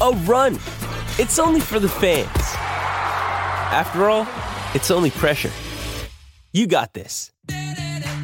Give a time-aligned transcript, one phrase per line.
[0.00, 0.54] a run.
[1.18, 2.28] It's only for the fans.
[3.72, 4.26] After all,
[4.74, 5.50] it's only pressure.
[6.52, 7.30] You got this.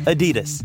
[0.05, 0.65] Adidas.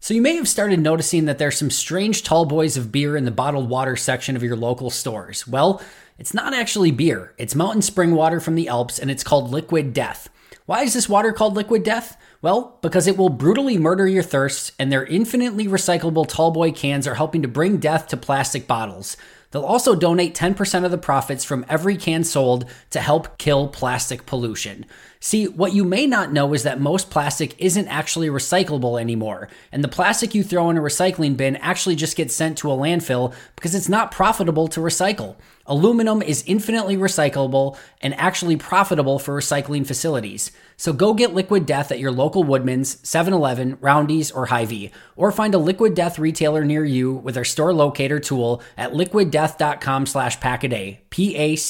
[0.00, 3.26] So you may have started noticing that there's some strange tall boys of beer in
[3.26, 5.46] the bottled water section of your local stores.
[5.46, 5.82] Well,
[6.18, 7.34] it's not actually beer.
[7.36, 10.30] It's mountain spring water from the Alps and it's called Liquid Death.
[10.64, 12.16] Why is this water called Liquid Death?
[12.40, 17.16] Well, because it will brutally murder your thirst and their infinitely recyclable tallboy cans are
[17.16, 19.16] helping to bring death to plastic bottles.
[19.50, 24.24] They'll also donate 10% of the profits from every can sold to help kill plastic
[24.24, 24.86] pollution.
[25.20, 29.82] See, what you may not know is that most plastic isn't actually recyclable anymore, and
[29.82, 33.34] the plastic you throw in a recycling bin actually just gets sent to a landfill
[33.56, 35.36] because it's not profitable to recycle.
[35.66, 40.50] Aluminum is infinitely recyclable and actually profitable for recycling facilities.
[40.78, 45.54] So go get Liquid Death at your local Woodman's, 7-Eleven, Roundy's, or Hy-Vee, or find
[45.54, 50.98] a Liquid Death retailer near you with our store locator tool at liquiddeath.com slash packaday,
[51.10, 51.68] P-A-C-K-A-D-A-Y.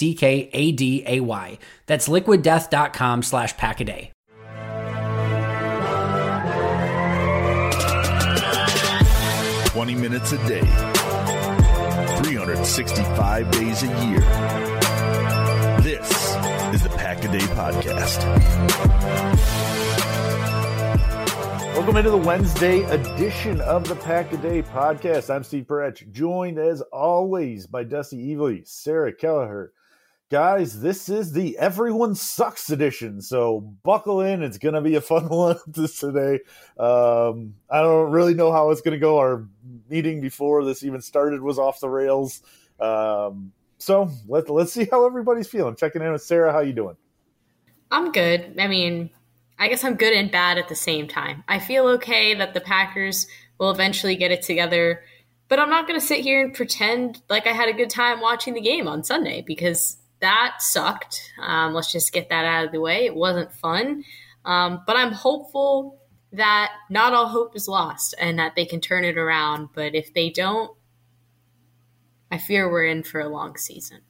[1.86, 4.10] That's liquiddeath.com slash packaday.
[9.66, 10.60] Twenty minutes a day,
[12.22, 14.20] 365 days a year.
[15.82, 16.10] This
[16.74, 18.24] is the Pack a Day Podcast.
[21.76, 25.32] Welcome into the Wednesday edition of the Pack a Day Podcast.
[25.32, 29.72] I'm Steve Perech, joined as always by Dusty Evely, Sarah Kelleher.
[30.30, 34.42] Guys, this is the Everyone Sucks edition, so buckle in.
[34.42, 36.40] It's going to be a fun one this today.
[36.78, 39.16] Um, I don't really know how it's going to go.
[39.16, 39.46] Our
[39.88, 42.42] meeting before this even started was off the rails.
[42.78, 45.76] Um, so let, let's see how everybody's feeling.
[45.76, 46.52] Checking in with Sarah.
[46.52, 46.98] How you doing?
[47.90, 48.54] I'm good.
[48.58, 49.08] I mean,
[49.58, 51.42] I guess I'm good and bad at the same time.
[51.48, 55.04] I feel okay that the Packers will eventually get it together,
[55.48, 58.20] but I'm not going to sit here and pretend like I had a good time
[58.20, 61.32] watching the game on Sunday because that sucked.
[61.40, 63.06] Um, let's just get that out of the way.
[63.06, 64.04] It wasn't fun.
[64.44, 66.00] Um, but I'm hopeful
[66.32, 69.68] that not all hope is lost and that they can turn it around.
[69.74, 70.76] But if they don't,
[72.30, 74.00] I fear we're in for a long season.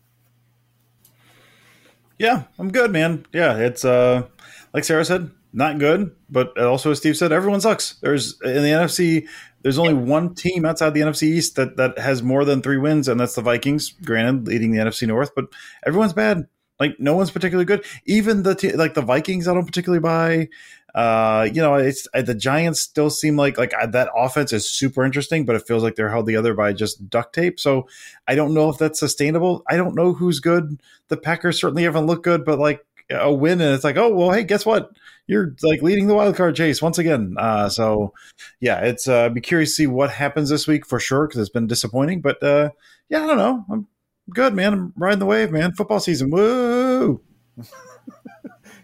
[2.18, 3.26] Yeah, I'm good, man.
[3.32, 4.26] Yeah, it's uh
[4.72, 7.94] like Sarah said, not good, but also as Steve said, everyone sucks.
[8.00, 9.26] There's in the NFC,
[9.62, 13.08] there's only one team outside the NFC East that that has more than three wins,
[13.08, 13.90] and that's the Vikings.
[14.04, 15.46] Granted, leading the NFC North, but
[15.86, 16.46] everyone's bad.
[16.78, 17.84] Like no one's particularly good.
[18.06, 20.48] Even the te- like the Vikings, I don't particularly buy.
[20.94, 24.68] Uh, you know, it's uh, the Giants still seem like like uh, that offense is
[24.68, 27.60] super interesting, but it feels like they're held together by just duct tape.
[27.60, 27.88] So
[28.26, 29.64] I don't know if that's sustainable.
[29.68, 30.80] I don't know who's good.
[31.08, 34.30] The Packers certainly haven't looked good, but like a win, and it's like, oh well,
[34.30, 34.90] hey, guess what?
[35.26, 37.34] You're like leading the wild card chase once again.
[37.38, 38.14] Uh, so
[38.60, 41.50] yeah, it's uh, be curious to see what happens this week for sure because it's
[41.50, 42.20] been disappointing.
[42.20, 42.70] But uh,
[43.08, 43.64] yeah, I don't know.
[43.70, 43.86] I'm
[44.30, 44.72] good, man.
[44.72, 45.72] I'm riding the wave, man.
[45.72, 47.20] Football season, woo!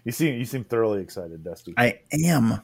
[0.05, 1.73] You seem you seem thoroughly excited, Dusty.
[1.77, 2.61] I am.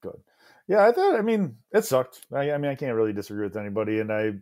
[0.00, 0.20] Good.
[0.68, 1.16] Yeah, I thought.
[1.16, 2.24] I mean, it sucked.
[2.32, 4.34] I, I mean, I can't really disagree with anybody, and I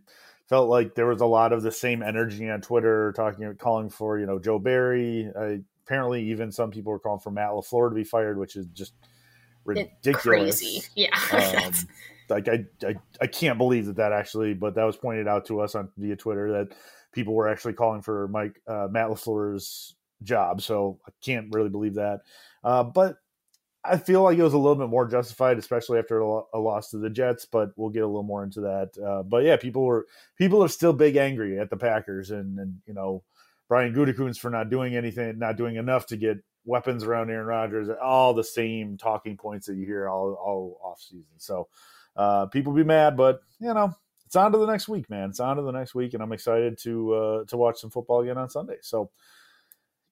[0.46, 4.19] felt like there was a lot of the same energy on Twitter, talking, calling for
[4.19, 5.30] you know Joe Barry.
[5.34, 8.66] I, apparently, even some people were calling for Matt LaFleur to be fired, which is
[8.66, 8.94] just
[9.64, 10.60] ridiculous.
[10.60, 10.82] Crazy.
[10.94, 11.18] Yeah.
[11.64, 11.72] um,
[12.28, 15.60] like I, I, I can't believe that that actually, but that was pointed out to
[15.60, 16.76] us on via Twitter that
[17.12, 20.60] people were actually calling for Mike uh, Matt LaFleur's job.
[20.60, 22.20] So I can't really believe that.
[22.64, 23.16] Uh, but
[23.84, 26.90] I feel like it was a little bit more justified, especially after a, a loss
[26.90, 27.46] to the Jets.
[27.46, 28.90] But we'll get a little more into that.
[29.00, 30.06] Uh, but yeah, people were
[30.36, 33.22] people are still big angry at the Packers, and and you know
[33.68, 37.88] Brian Gutekunst for not doing anything, not doing enough to get weapons around Aaron Rodgers.
[38.02, 41.24] All the same talking points that you hear all all off season.
[41.38, 41.68] So
[42.16, 43.92] uh, people be mad, but you know
[44.24, 45.30] it's on to the next week, man.
[45.30, 48.22] It's on to the next week, and I'm excited to uh, to watch some football
[48.22, 48.76] again on Sunday.
[48.82, 49.10] So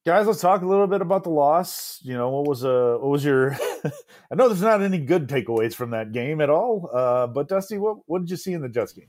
[0.07, 3.09] guys let's talk a little bit about the loss you know what was uh what
[3.09, 3.53] was your
[4.31, 7.79] i know there's not any good takeaways from that game at all uh but dusty
[7.79, 9.09] what what did you see in the jets game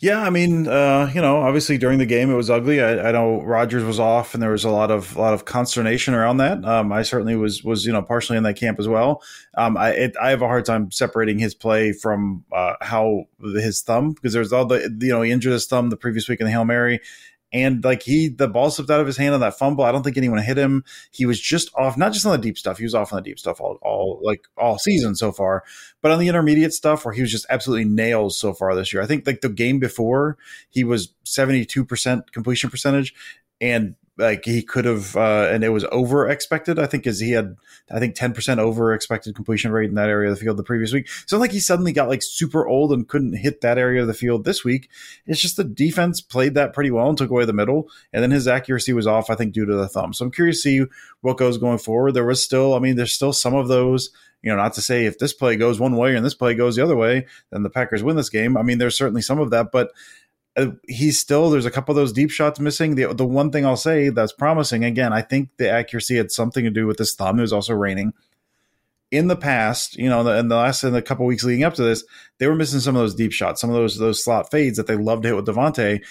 [0.00, 2.82] yeah, I mean, uh, you know, obviously during the game it was ugly.
[2.82, 5.44] I, I, know Rodgers was off, and there was a lot of a lot of
[5.44, 6.64] consternation around that.
[6.64, 9.22] Um, I certainly was was you know partially in that camp as well.
[9.58, 13.82] Um, I it, I have a hard time separating his play from uh, how his
[13.82, 16.46] thumb because there's all the you know he injured his thumb the previous week in
[16.46, 17.00] the hail mary,
[17.52, 19.84] and like he, the ball slipped out of his hand on that fumble.
[19.84, 20.84] I don't think anyone hit him.
[21.10, 22.78] He was just off, not just on the deep stuff.
[22.78, 25.64] He was off on the deep stuff all, all like all season so far,
[26.00, 29.02] but on the intermediate stuff where he was just absolutely nails so far this year.
[29.02, 30.38] I think like the game before
[30.68, 33.14] he was 72% completion percentage
[33.60, 37.32] and like he could have uh, and it was over expected i think as he
[37.32, 37.56] had
[37.90, 40.92] i think 10% over expected completion rate in that area of the field the previous
[40.92, 41.08] week.
[41.26, 44.14] So like he suddenly got like super old and couldn't hit that area of the
[44.14, 44.88] field this week.
[45.26, 48.30] It's just the defense played that pretty well and took away the middle and then
[48.30, 50.12] his accuracy was off i think due to the thumb.
[50.12, 50.90] So i'm curious to see
[51.20, 52.12] what goes going forward.
[52.12, 54.10] There was still i mean there's still some of those
[54.42, 56.76] you know, not to say if this play goes one way and this play goes
[56.76, 58.56] the other way, then the Packers win this game.
[58.56, 59.92] I mean, there's certainly some of that, but
[60.60, 62.94] Uh, he's still there's a couple of those deep shots missing.
[62.94, 66.64] The the one thing I'll say that's promising again, I think the accuracy had something
[66.64, 67.38] to do with this thumb.
[67.38, 68.12] It was also raining.
[69.10, 71.82] In the past, you know, in the last in the couple weeks leading up to
[71.82, 72.04] this,
[72.38, 74.86] they were missing some of those deep shots, some of those those slot fades that
[74.86, 76.04] they love to hit with Davante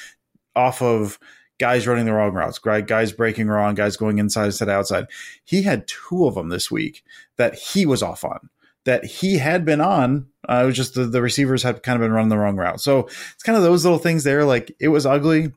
[0.55, 1.19] off of
[1.59, 5.05] guys running the wrong routes, guys breaking wrong, guys going inside instead of outside.
[5.43, 7.03] He had two of them this week
[7.37, 8.49] that he was off on
[8.85, 10.27] that he had been on.
[10.47, 12.81] Uh, it was just the, the receivers had kind of been running the wrong route.
[12.81, 14.45] So it's kind of those little things there.
[14.45, 15.51] Like it was ugly.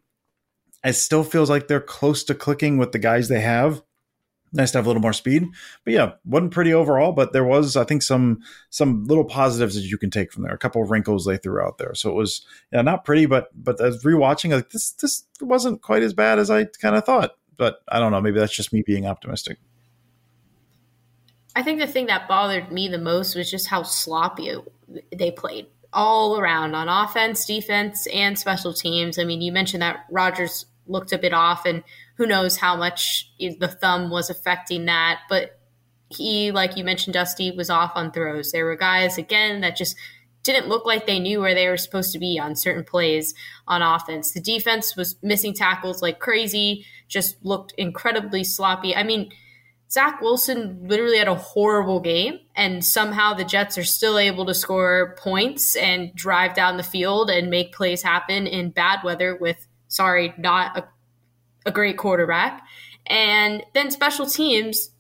[0.85, 3.83] It still feels like they're close to clicking with the guys they have.
[4.55, 5.47] Nice to have a little more speed,
[5.83, 7.13] but yeah, wasn't pretty overall.
[7.13, 10.53] But there was, I think, some some little positives that you can take from there.
[10.53, 13.49] A couple of wrinkles they threw out there, so it was yeah, not pretty, but
[13.55, 17.31] but as rewatching, like this this wasn't quite as bad as I kind of thought.
[17.57, 19.57] But I don't know, maybe that's just me being optimistic.
[21.55, 24.55] I think the thing that bothered me the most was just how sloppy
[25.15, 29.19] they played all around on offense, defense, and special teams.
[29.19, 31.85] I mean, you mentioned that Rodgers looked a bit off, and
[32.17, 35.21] who knows how much the thumb was affecting that.
[35.29, 35.59] But
[36.09, 38.53] he, like you mentioned, Dusty, was off on throws.
[38.53, 39.97] There were guys, again, that just
[40.43, 43.35] didn't look like they knew where they were supposed to be on certain plays
[43.69, 44.33] on offense.
[44.33, 48.95] The defense was missing tackles like crazy, just looked incredibly sloppy.
[48.97, 49.31] I mean,
[49.93, 54.55] Zach Wilson literally had a horrible game, and somehow the Jets are still able to
[54.55, 59.69] score points and drive down the field and make plays happen in bad weather with,
[59.89, 60.89] sorry, not a,
[61.67, 62.63] a great quarterback.
[63.07, 64.93] And then special teams,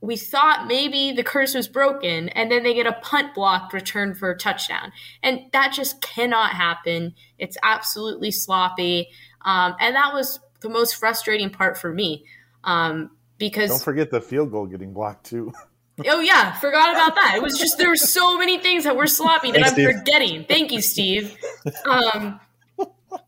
[0.00, 4.16] we thought maybe the curse was broken, and then they get a punt blocked return
[4.16, 4.90] for a touchdown.
[5.22, 7.14] And that just cannot happen.
[7.38, 9.10] It's absolutely sloppy.
[9.44, 12.24] Um, and that was the most frustrating part for me.
[12.64, 15.52] Um, because don't forget the field goal getting blocked too.
[16.06, 17.34] oh yeah, forgot about that.
[17.34, 19.96] It was just there were so many things that were sloppy that Thanks, I'm Steve.
[19.98, 20.44] forgetting.
[20.44, 21.36] Thank you, Steve.
[21.88, 22.38] Um,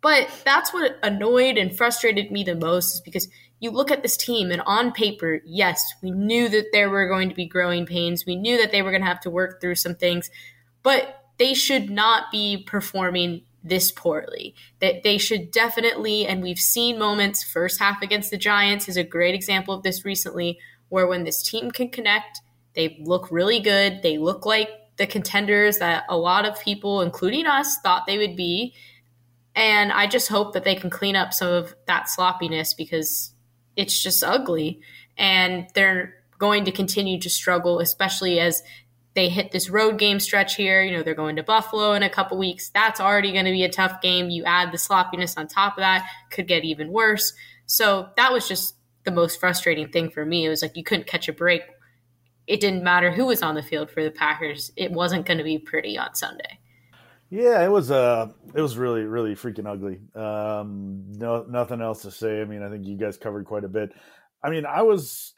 [0.00, 4.16] but that's what annoyed and frustrated me the most is because you look at this
[4.16, 8.26] team and on paper, yes, we knew that there were going to be growing pains.
[8.26, 10.30] We knew that they were going to have to work through some things,
[10.82, 14.54] but they should not be performing this poorly.
[14.80, 19.04] That they should definitely, and we've seen moments, first half against the Giants is a
[19.04, 22.40] great example of this recently, where when this team can connect,
[22.74, 24.02] they look really good.
[24.02, 28.36] They look like the contenders that a lot of people, including us, thought they would
[28.36, 28.74] be.
[29.54, 33.32] And I just hope that they can clean up some of that sloppiness because
[33.76, 34.80] it's just ugly.
[35.16, 38.62] And they're going to continue to struggle, especially as
[39.14, 40.82] they hit this road game stretch here.
[40.82, 42.70] You know, they're going to Buffalo in a couple weeks.
[42.70, 44.30] That's already going to be a tough game.
[44.30, 47.32] You add the sloppiness on top of that, could get even worse.
[47.66, 50.46] So that was just the most frustrating thing for me.
[50.46, 51.62] It was like you couldn't catch a break.
[52.46, 54.72] It didn't matter who was on the field for the Packers.
[54.76, 56.58] It wasn't going to be pretty on Sunday.
[57.30, 60.00] Yeah, it was uh it was really really freaking ugly.
[60.14, 62.42] Um no nothing else to say.
[62.42, 63.90] I mean, I think you guys covered quite a bit.
[64.44, 65.32] I mean, I was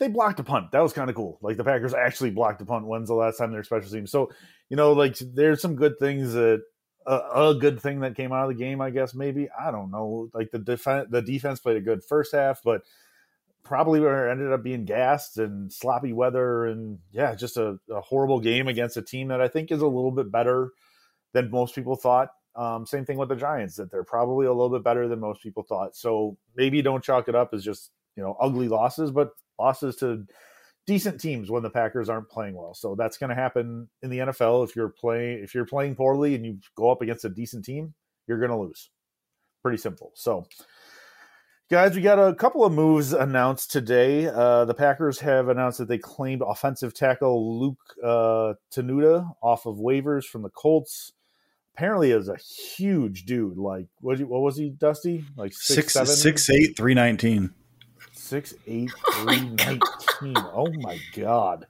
[0.00, 0.72] they blocked a punt.
[0.72, 1.38] That was kind of cool.
[1.42, 2.86] Like the Packers actually blocked a punt.
[2.86, 4.10] When's the last time their special teams?
[4.10, 4.30] So,
[4.70, 6.62] you know, like there's some good things that
[7.06, 8.80] a, a, good thing that came out of the game.
[8.80, 10.30] I guess maybe I don't know.
[10.32, 12.82] Like the defense, the defense played a good first half, but
[13.62, 18.68] probably ended up being gassed and sloppy weather and yeah, just a, a, horrible game
[18.68, 20.70] against a team that I think is a little bit better
[21.34, 22.30] than most people thought.
[22.56, 25.42] Um, same thing with the Giants, that they're probably a little bit better than most
[25.42, 25.94] people thought.
[25.94, 30.26] So maybe don't chalk it up as just you know ugly losses, but losses to
[30.86, 32.74] decent teams when the Packers aren't playing well.
[32.74, 34.68] So that's going to happen in the NFL.
[34.68, 37.94] If you're playing if you're playing poorly and you go up against a decent team,
[38.26, 38.90] you're going to lose.
[39.62, 40.12] Pretty simple.
[40.14, 40.46] So
[41.70, 44.26] Guys, we got a couple of moves announced today.
[44.26, 49.76] Uh, the Packers have announced that they claimed offensive tackle Luke uh, Tenuta off of
[49.76, 51.12] waivers from the Colts.
[51.76, 53.56] Apparently, is a huge dude.
[53.56, 55.24] Like, what, what was he, Dusty?
[55.36, 56.08] Like six, six, seven?
[56.08, 57.54] six eight, three nineteen.
[58.30, 60.36] Six eight, three nineteen.
[60.54, 61.66] Oh my god!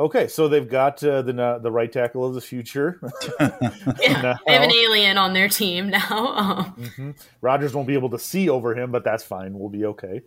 [0.00, 2.98] Okay, so they've got uh, the uh, the right tackle of the future.
[3.40, 5.98] yeah, they have an alien on their team now.
[6.38, 6.74] Um.
[6.78, 7.10] Mm-hmm.
[7.42, 9.58] Rodgers won't be able to see over him, but that's fine.
[9.58, 10.22] We'll be okay.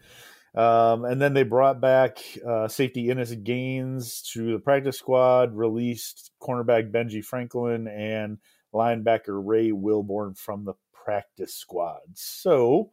[0.53, 6.29] Um, and then they brought back uh, safety Innis Gaines to the practice squad, released
[6.39, 8.38] cornerback Benji Franklin and
[8.71, 12.01] linebacker Ray Wilborn from the practice squad.
[12.13, 12.91] So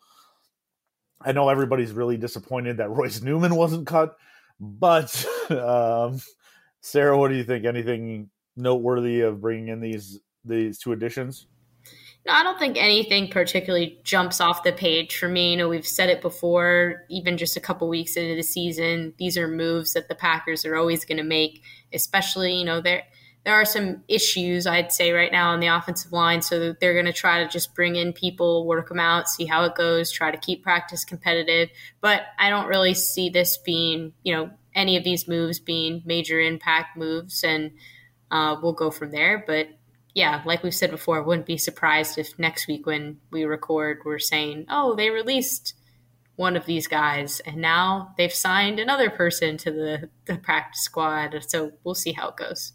[1.20, 4.16] I know everybody's really disappointed that Royce Newman wasn't cut,
[4.60, 6.20] but um,
[6.80, 7.64] Sarah, what do you think?
[7.64, 11.46] Anything noteworthy of bringing in these these two additions?
[12.26, 15.52] No, I don't think anything particularly jumps off the page for me.
[15.52, 19.14] You know, we've said it before, even just a couple weeks into the season.
[19.18, 23.04] These are moves that the Packers are always going to make, especially you know there
[23.44, 27.06] there are some issues I'd say right now on the offensive line, so they're going
[27.06, 30.30] to try to just bring in people, work them out, see how it goes, try
[30.30, 31.70] to keep practice competitive.
[32.00, 36.40] But I don't really see this being you know any of these moves being major
[36.40, 37.72] impact moves, and
[38.30, 39.42] uh, we'll go from there.
[39.46, 39.68] But
[40.14, 44.00] yeah, like we've said before, I wouldn't be surprised if next week when we record,
[44.04, 45.74] we're saying, oh, they released
[46.36, 51.36] one of these guys, and now they've signed another person to the, the practice squad.
[51.48, 52.72] So we'll see how it goes.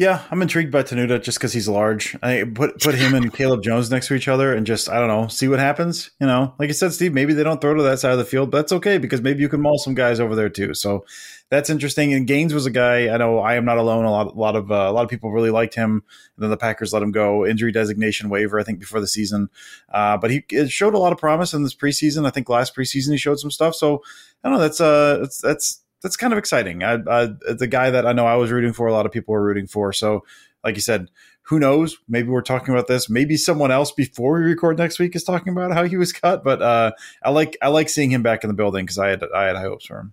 [0.00, 2.16] Yeah, I'm intrigued by Tenuta just because he's large.
[2.22, 5.08] I put put him and Caleb Jones next to each other and just I don't
[5.08, 6.10] know, see what happens.
[6.18, 8.24] You know, like you said, Steve, maybe they don't throw to that side of the
[8.24, 10.72] field, but that's okay because maybe you can maul some guys over there too.
[10.72, 11.04] So
[11.50, 12.14] that's interesting.
[12.14, 14.06] And Gaines was a guy I know I am not alone.
[14.06, 15.90] A lot, a lot of uh, a lot of people really liked him.
[16.36, 19.50] And then the Packers let him go, injury designation waiver, I think before the season.
[19.92, 22.26] Uh, but he showed a lot of promise in this preseason.
[22.26, 23.74] I think last preseason he showed some stuff.
[23.74, 24.02] So
[24.42, 24.62] I don't know.
[24.62, 26.82] That's uh, that's that's that's kind of exciting.
[26.82, 29.32] I, I, the guy that I know I was rooting for, a lot of people
[29.32, 29.92] were rooting for.
[29.92, 30.24] So,
[30.64, 31.10] like you said,
[31.42, 31.98] who knows?
[32.08, 33.10] Maybe we're talking about this.
[33.10, 36.44] Maybe someone else before we record next week is talking about how he was cut.
[36.44, 36.92] But uh,
[37.22, 39.56] I like I like seeing him back in the building because I had I had
[39.56, 40.12] high hopes for him.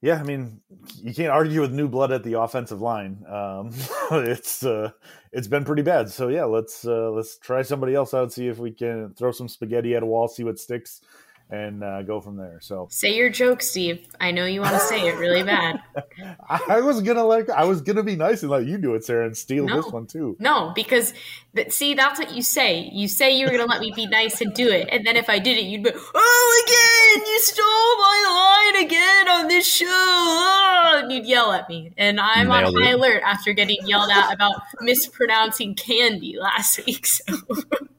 [0.00, 0.60] Yeah, I mean,
[1.02, 3.24] you can't argue with new blood at the offensive line.
[3.28, 3.72] Um,
[4.12, 4.92] it's uh,
[5.32, 6.10] it's been pretty bad.
[6.10, 9.48] So yeah, let's uh, let's try somebody else out, see if we can throw some
[9.48, 11.00] spaghetti at a wall, see what sticks
[11.50, 12.58] and uh, go from there.
[12.60, 14.06] So say your joke, Steve.
[14.20, 15.80] I know you want to say it really bad.
[16.48, 19.26] I was gonna like I was gonna be nice and let you do it, Sarah,
[19.26, 19.76] and steal no.
[19.80, 20.36] this one too.
[20.38, 21.14] No, because
[21.56, 22.90] th- see, that's what you say.
[22.92, 25.30] You say you were gonna let me be nice and do it, and then if
[25.30, 29.86] I did it, you'd be, oh, again, you stole my line again on this show,
[29.88, 32.94] oh, and you'd yell at me, and I'm Nailed on high it.
[32.94, 37.06] alert after getting yelled at about mispronouncing candy last week.
[37.06, 37.24] So.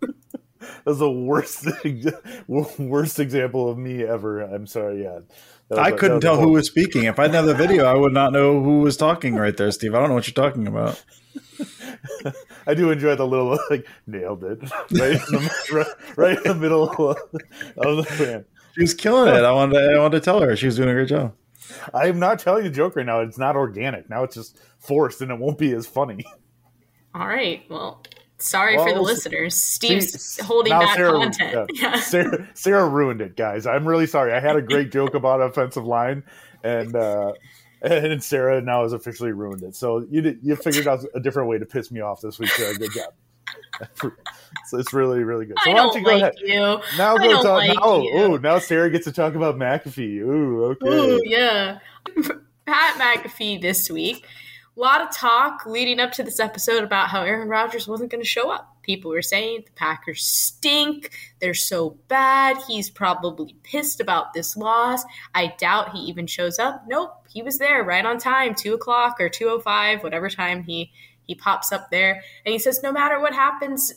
[0.86, 2.06] That's the worst thing,
[2.48, 4.42] worst example of me ever.
[4.42, 5.04] I'm sorry.
[5.04, 5.20] Yeah.
[5.78, 7.04] I couldn't tell who was speaking.
[7.04, 9.70] If I didn't have the video, I would not know who was talking right there,
[9.72, 9.94] Steve.
[9.94, 11.04] I don't know what you're talking about.
[12.68, 14.62] I do enjoy the little like nailed it
[14.92, 18.46] right in the, right, right in the middle of the fan.
[18.74, 19.44] She was killing it.
[19.44, 21.34] I wanted to, I wanted to tell her she was doing a great job.
[21.94, 23.20] I am not telling the joke right now.
[23.20, 24.10] It's not organic.
[24.10, 26.26] Now it's just forced, and it won't be as funny.
[27.14, 27.64] All right.
[27.70, 28.04] Well,
[28.40, 29.60] Sorry well, for the listeners.
[29.60, 31.70] Steve's see, holding back Sarah, content.
[31.74, 31.92] Yeah.
[31.92, 32.00] Yeah.
[32.00, 33.68] Sarah, Sarah, ruined it, guys.
[33.68, 34.34] I'm really sorry.
[34.34, 36.24] I had a great joke about offensive line,
[36.64, 37.34] and uh,
[37.82, 39.76] and Sarah now has officially ruined it.
[39.76, 42.76] So you you figured out a different way to piss me off this week, Sarah.
[42.76, 43.14] Good job.
[44.68, 45.58] so it's really really good.
[45.64, 46.36] So I why don't you go like ahead?
[46.40, 46.80] You.
[46.98, 47.46] Now I go talk.
[47.46, 50.20] Like now, oh, now Sarah gets to talk about McAfee.
[50.20, 50.88] Ooh, okay.
[50.88, 51.80] Ooh, yeah.
[52.66, 54.26] Pat McAfee this week
[54.80, 58.24] a lot of talk leading up to this episode about how Aaron Rodgers wasn't going
[58.24, 58.78] to show up.
[58.82, 61.12] People were saying the Packers stink.
[61.42, 62.58] They're so bad.
[62.66, 65.04] He's probably pissed about this loss.
[65.36, 66.86] I doubt he even shows up.
[66.88, 70.64] Nope, he was there right on time, two o'clock or two o five, whatever time
[70.64, 70.92] he
[71.28, 73.94] he pops up there, and he says no matter what happens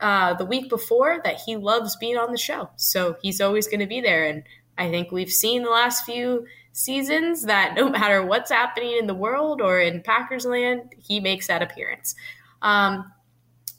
[0.00, 2.68] uh, the week before, that he loves being on the show.
[2.76, 4.26] So he's always going to be there.
[4.26, 4.44] And
[4.76, 9.14] I think we've seen the last few seasons that no matter what's happening in the
[9.14, 12.14] world or in Packers land, he makes that appearance.
[12.60, 13.10] Um,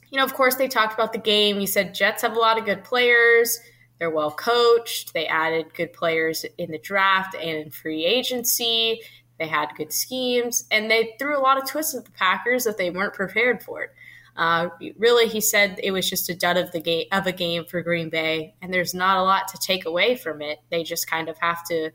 [0.09, 1.59] you know, of course, they talked about the game.
[1.59, 3.59] He said Jets have a lot of good players.
[3.99, 5.13] They're well coached.
[5.13, 9.01] They added good players in the draft and in free agency.
[9.39, 12.77] They had good schemes, and they threw a lot of twists at the Packers that
[12.77, 13.91] they weren't prepared for.
[14.37, 17.65] Uh, really, he said it was just a dud of the game of a game
[17.65, 20.59] for Green Bay, and there's not a lot to take away from it.
[20.71, 21.91] They just kind of have to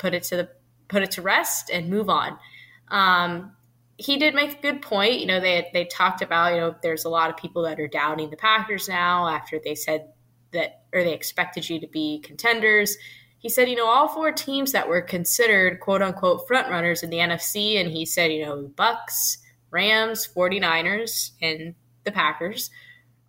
[0.00, 0.48] put it to the
[0.88, 2.36] put it to rest and move on.
[2.88, 3.52] Um,
[3.96, 5.20] he did make a good point.
[5.20, 7.86] You know, they they talked about you know there's a lot of people that are
[7.86, 10.08] doubting the Packers now after they said
[10.52, 12.96] that or they expected you to be contenders.
[13.38, 17.10] He said, you know, all four teams that were considered quote unquote front runners in
[17.10, 19.38] the NFC, and he said, you know, Bucks,
[19.70, 22.70] Rams, 49ers, and the Packers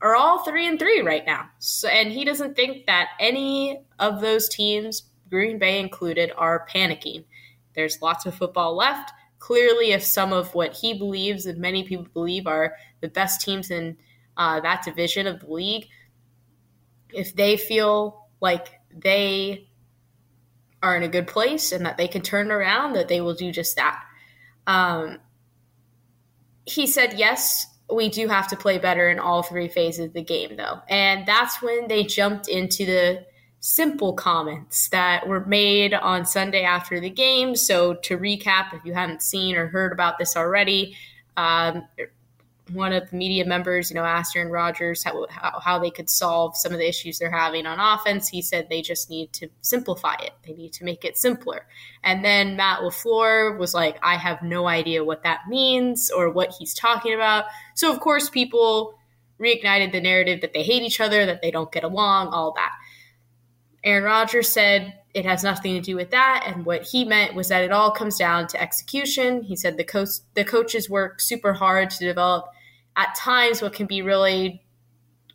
[0.02, 1.50] are all three and three right now.
[1.60, 7.24] So, and he doesn't think that any of those teams, Green Bay included, are panicking.
[7.74, 9.12] There's lots of football left.
[9.40, 13.72] Clearly, if some of what he believes and many people believe are the best teams
[13.72, 13.98] in
[14.38, 15.88] uh, that division of the league,
[17.12, 19.70] if they feel like they
[20.84, 23.52] are in a good place and that they can turn around, that they will do
[23.52, 24.04] just that.
[24.68, 25.20] Um,
[26.66, 30.24] he said, yes, we do have to play better in all three phases of the
[30.24, 30.80] game, though.
[30.90, 33.26] And that's when they jumped into the
[33.62, 37.56] simple comments that were made on Sunday after the game.
[37.56, 40.98] So, to recap, if you haven't seen or heard about this already,
[41.38, 41.88] um,
[42.74, 46.10] one of the media members, you know, asked Aaron Rodgers how, how, how, they could
[46.10, 48.28] solve some of the issues they're having on offense.
[48.28, 50.32] He said they just need to simplify it.
[50.46, 51.66] They need to make it simpler.
[52.04, 56.54] And then Matt LaFleur was like, I have no idea what that means or what
[56.58, 57.46] he's talking about.
[57.76, 58.96] So, of course, people
[59.40, 62.72] reignited the narrative that they hate each other, that they don't get along, all that.
[63.84, 66.44] Aaron Rodgers said it has nothing to do with that.
[66.46, 69.44] And what he meant was that it all comes down to execution.
[69.44, 72.46] He said the coach, the coaches work super hard to develop
[72.96, 74.64] at times what can be really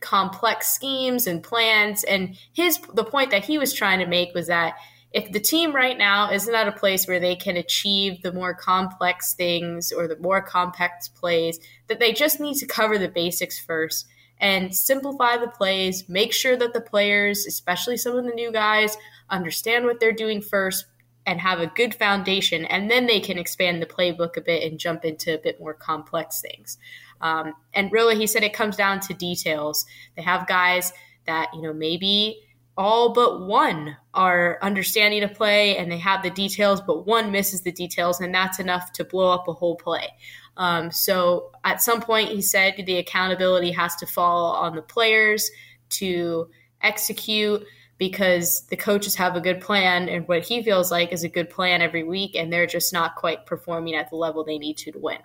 [0.00, 2.04] complex schemes and plans.
[2.04, 4.76] And his the point that he was trying to make was that
[5.12, 8.54] if the team right now isn't at a place where they can achieve the more
[8.54, 13.58] complex things or the more complex plays, that they just need to cover the basics
[13.58, 14.06] first
[14.38, 18.96] and simplify the plays, make sure that the players, especially some of the new guys,
[19.30, 20.86] understand what they're doing first
[21.26, 24.78] and have a good foundation, and then they can expand the playbook a bit and
[24.78, 26.78] jump into a bit more complex things.
[27.20, 29.86] Um, and really, he said it comes down to details.
[30.16, 30.92] They have guys
[31.26, 32.42] that, you know, maybe
[32.76, 37.62] all but one are understanding a play and they have the details, but one misses
[37.62, 40.08] the details, and that's enough to blow up a whole play.
[40.56, 45.50] Um, so at some point, he said the accountability has to fall on the players
[45.90, 46.49] to
[46.82, 47.64] execute
[47.99, 51.50] because the coaches have a good plan and what he feels like is a good
[51.50, 54.92] plan every week, and they're just not quite performing at the level they need to
[54.92, 55.19] to win.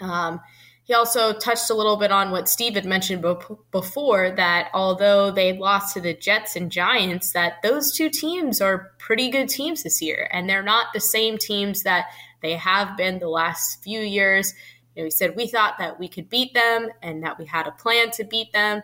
[0.00, 0.40] Um,
[0.84, 3.24] he also touched a little bit on what Steve had mentioned
[3.70, 8.92] before that although they lost to the Jets and Giants, that those two teams are
[8.98, 12.06] pretty good teams this year, and they're not the same teams that
[12.44, 14.52] they have been the last few years.
[14.94, 17.66] You know, he said we thought that we could beat them and that we had
[17.66, 18.82] a plan to beat them,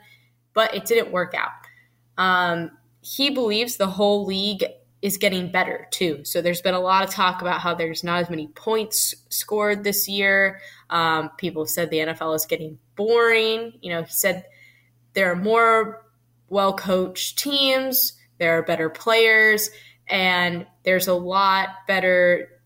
[0.55, 1.51] but it didn't work out.
[2.17, 2.71] Um,
[3.03, 4.65] he believes the whole league
[5.03, 6.25] is getting better too.
[6.25, 9.85] So there's been a lot of talk about how there's not as many points scored
[9.85, 10.61] this year.
[10.89, 13.75] Um, people said the NFL is getting boring.
[13.83, 14.47] You know, he said
[15.13, 16.07] there are more
[16.49, 19.71] well coached teams, there are better players,
[20.09, 22.60] and there's a lot better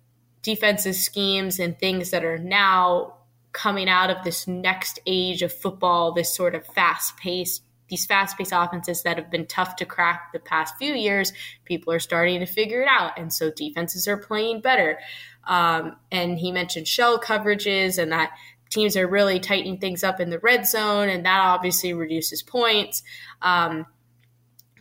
[0.45, 3.15] defensive schemes and things that are now
[3.53, 8.39] coming out of this next age of football, this sort of fast paced these fast
[8.39, 11.35] paced offenses that have been tough to crack the past few years,
[11.67, 13.19] people are starting to figure it out.
[13.19, 14.99] And so defenses are playing better.
[15.47, 18.33] Um, and he mentioned shell coverages and that
[18.71, 23.03] teams are really tightening things up in the red zone, and that obviously reduces points.
[23.43, 23.87] Um,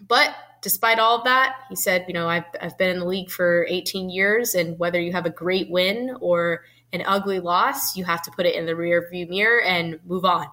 [0.08, 3.30] but despite all of that, he said, you know, I've, I've been in the league
[3.30, 6.64] for 18 years, and whether you have a great win or
[6.94, 10.26] an ugly loss, you have to put it in the rear view mirror and move
[10.26, 10.48] on.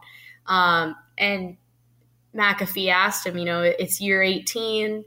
[0.47, 1.57] Um, and
[2.35, 5.05] McAfee asked him, you know, it's year 18.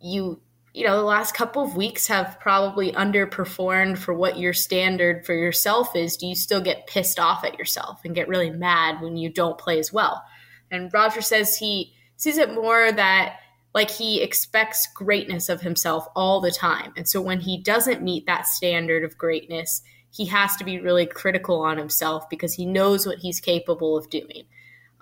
[0.00, 0.40] You,
[0.72, 5.34] you know, the last couple of weeks have probably underperformed for what your standard for
[5.34, 6.16] yourself is.
[6.16, 9.58] Do you still get pissed off at yourself and get really mad when you don't
[9.58, 10.22] play as well?
[10.70, 13.38] And Roger says he sees it more that
[13.74, 16.92] like he expects greatness of himself all the time.
[16.96, 19.80] And so when he doesn't meet that standard of greatness,
[20.10, 24.10] he has to be really critical on himself because he knows what he's capable of
[24.10, 24.44] doing.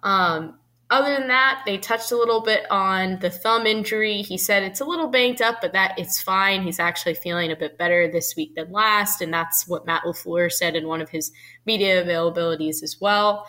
[0.04, 0.58] Um,
[0.90, 4.22] other than that, they touched a little bit on the thumb injury.
[4.22, 6.62] He said it's a little banged up, but that it's fine.
[6.62, 10.52] He's actually feeling a bit better this week than last, and that's what Matt LaFleur
[10.52, 11.32] said in one of his
[11.66, 13.44] media availabilities as well.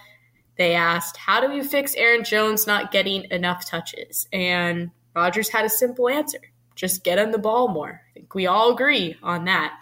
[0.60, 5.66] They asked, "How do you fix Aaron Jones not getting enough touches?" And Rodgers had
[5.66, 6.42] a simple answer:
[6.76, 8.02] just get on the ball more.
[8.12, 9.80] I think we all agree on that.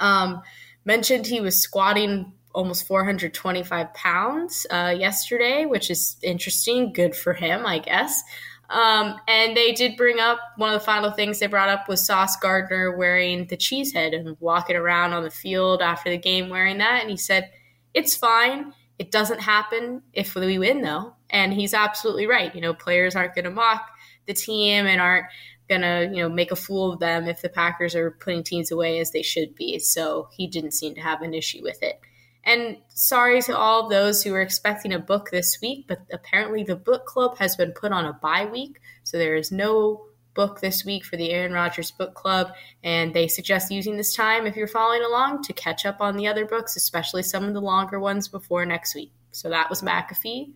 [0.00, 0.42] Um,
[0.84, 6.92] mentioned he was squatting almost 425 pounds uh, yesterday, which is interesting.
[6.92, 8.22] Good for him, I guess.
[8.70, 12.04] Um, and they did bring up one of the final things they brought up was
[12.04, 16.48] Sauce Gardner wearing the cheese head and walking around on the field after the game
[16.48, 17.00] wearing that.
[17.00, 17.50] And he said,
[17.94, 18.72] It's fine.
[18.98, 21.14] It doesn't happen if we win, though.
[21.30, 22.54] And he's absolutely right.
[22.54, 23.88] You know, players aren't going to mock
[24.26, 25.26] the team and aren't
[25.68, 28.70] going to, you know, make a fool of them if the Packers are putting teams
[28.70, 29.78] away as they should be.
[29.78, 32.00] So he didn't seem to have an issue with it.
[32.44, 36.64] And sorry to all of those who were expecting a book this week, but apparently
[36.64, 38.80] the book club has been put on a bye week.
[39.04, 40.07] So there is no
[40.38, 42.52] book this week for the Aaron Rodgers Book Club.
[42.84, 46.28] And they suggest using this time, if you're following along, to catch up on the
[46.28, 49.10] other books, especially some of the longer ones before next week.
[49.32, 50.52] So that was McAfee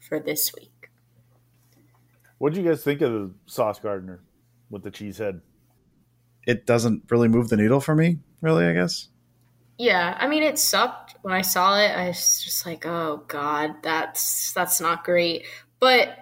[0.00, 0.88] for this week.
[2.38, 4.22] What do you guys think of the Sauce Gardner
[4.70, 5.42] with the cheese head?
[6.46, 9.08] It doesn't really move the needle for me, really, I guess.
[9.76, 11.90] Yeah, I mean, it sucked when I saw it.
[11.90, 15.44] I was just like, oh god, that's that's not great.
[15.80, 16.21] But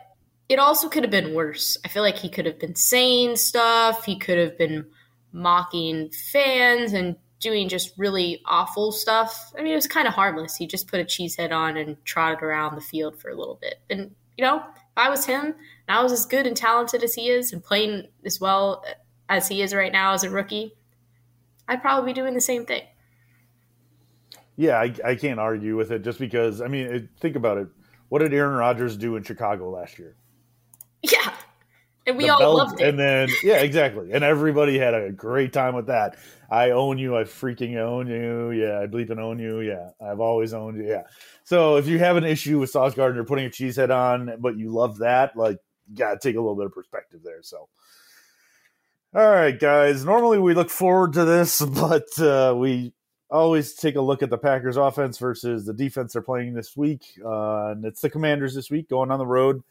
[0.51, 1.79] it also could have been worse.
[1.85, 4.05] I feel like he could have been saying stuff.
[4.05, 4.85] He could have been
[5.33, 9.53] mocking fans and doing just really awful stuff.
[9.57, 10.57] I mean, it was kind of harmless.
[10.57, 13.59] He just put a cheese head on and trotted around the field for a little
[13.61, 13.77] bit.
[13.89, 15.55] And you know, if I was him and
[15.89, 18.85] I was as good and talented as he is and playing as well
[19.29, 20.75] as he is right now as a rookie,
[21.69, 22.83] I'd probably be doing the same thing
[24.61, 27.69] yeah, I, I can't argue with it just because, I mean, think about it.
[28.11, 30.17] What did Aaron Rodgers do in Chicago last year?
[31.03, 31.35] Yeah.
[32.07, 32.89] And we the all belt, loved it.
[32.89, 34.13] And then, yeah, exactly.
[34.13, 36.17] And everybody had a great time with that.
[36.51, 37.17] I own you.
[37.17, 38.51] I freaking own you.
[38.51, 39.61] Yeah, I bleep and own you.
[39.61, 40.89] Yeah, I've always owned you.
[40.89, 41.03] Yeah.
[41.45, 44.57] So if you have an issue with Sauce Gardner putting a cheese head on, but
[44.57, 45.59] you love that, like,
[45.95, 47.43] got to take a little bit of perspective there.
[47.43, 47.69] So,
[49.15, 50.05] all right, guys.
[50.05, 52.93] Normally we look forward to this, but uh, we
[53.31, 57.05] always take a look at the Packers offense versus the defense they're playing this week.
[57.25, 59.63] Uh, and it's the Commanders this week going on the road.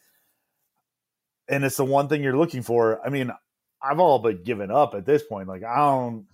[1.50, 3.06] And it's the one thing you're looking for.
[3.06, 3.32] I mean,
[3.82, 5.48] I've all but given up at this point.
[5.48, 6.28] Like I don't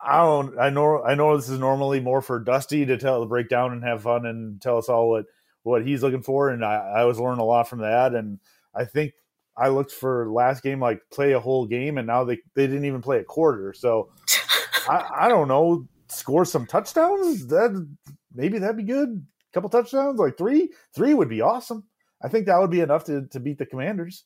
[0.00, 3.26] I don't I know I know this is normally more for Dusty to tell the
[3.26, 5.26] breakdown and have fun and tell us all what
[5.62, 6.50] what he's looking for.
[6.50, 8.14] And I, I was learning a lot from that.
[8.14, 8.40] And
[8.74, 9.12] I think
[9.56, 12.84] I looked for last game like play a whole game and now they, they didn't
[12.84, 13.72] even play a quarter.
[13.72, 14.10] So
[14.88, 17.86] I, I don't know score some touchdowns, that
[18.34, 19.08] maybe that'd be good.
[19.08, 21.84] A couple touchdowns, like three, three would be awesome.
[22.22, 24.24] I think that would be enough to, to beat the Commanders.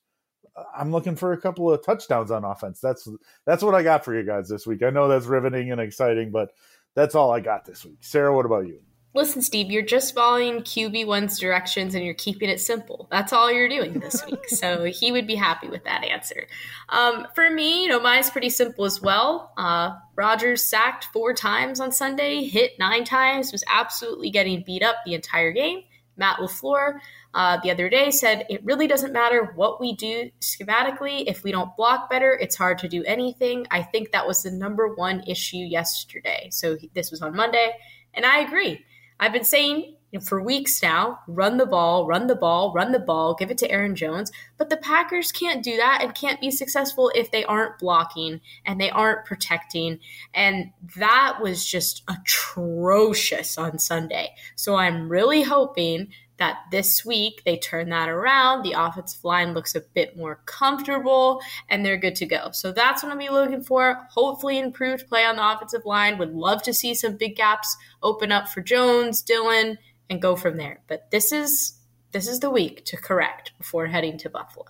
[0.76, 2.80] I'm looking for a couple of touchdowns on offense.
[2.80, 3.08] That's
[3.44, 4.82] that's what I got for you guys this week.
[4.82, 6.50] I know that's riveting and exciting, but
[6.94, 7.98] that's all I got this week.
[8.00, 8.80] Sarah, what about you?
[9.16, 13.08] Listen, Steve, you're just following QB1's directions and you're keeping it simple.
[13.10, 14.46] That's all you're doing this week.
[14.48, 16.46] so he would be happy with that answer.
[16.90, 19.52] Um, for me, you know, mine's pretty simple as well.
[19.56, 24.96] Uh, Rodgers sacked four times on Sunday, hit nine times, was absolutely getting beat up
[25.06, 25.80] the entire game.
[26.16, 26.98] Matt LaFleur
[27.34, 31.24] uh, the other day said it really doesn't matter what we do schematically.
[31.26, 33.66] If we don't block better, it's hard to do anything.
[33.70, 36.48] I think that was the number one issue yesterday.
[36.50, 37.72] So this was on Monday.
[38.14, 38.84] And I agree.
[39.20, 43.34] I've been saying for weeks now run the ball, run the ball, run the ball,
[43.34, 44.30] give it to Aaron Jones.
[44.56, 48.80] But the Packers can't do that and can't be successful if they aren't blocking and
[48.80, 49.98] they aren't protecting.
[50.34, 54.34] And that was just atrocious on Sunday.
[54.54, 58.62] So I'm really hoping that this week they turn that around.
[58.62, 62.50] The offensive line looks a bit more comfortable and they're good to go.
[62.52, 64.06] So that's what I'm be looking for.
[64.10, 66.18] Hopefully, improved play on the offensive line.
[66.18, 70.56] Would love to see some big gaps open up for Jones, Dillon, and go from
[70.56, 70.80] there.
[70.86, 71.78] But this is
[72.12, 74.66] this is the week to correct before heading to Buffalo.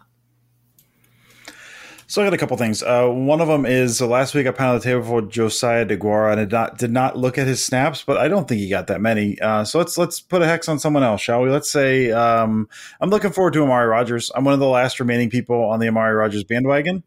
[2.08, 2.84] So I got a couple things.
[2.84, 6.32] Uh, one of them is uh, last week I pounded the table for Josiah Deguara
[6.32, 8.86] and did not did not look at his snaps, but I don't think he got
[8.86, 9.40] that many.
[9.40, 11.50] Uh, so let's let's put a hex on someone else, shall we?
[11.50, 12.68] Let's say um,
[13.00, 14.30] I'm looking forward to Amari Rodgers.
[14.36, 17.02] I'm one of the last remaining people on the Amari Rodgers bandwagon.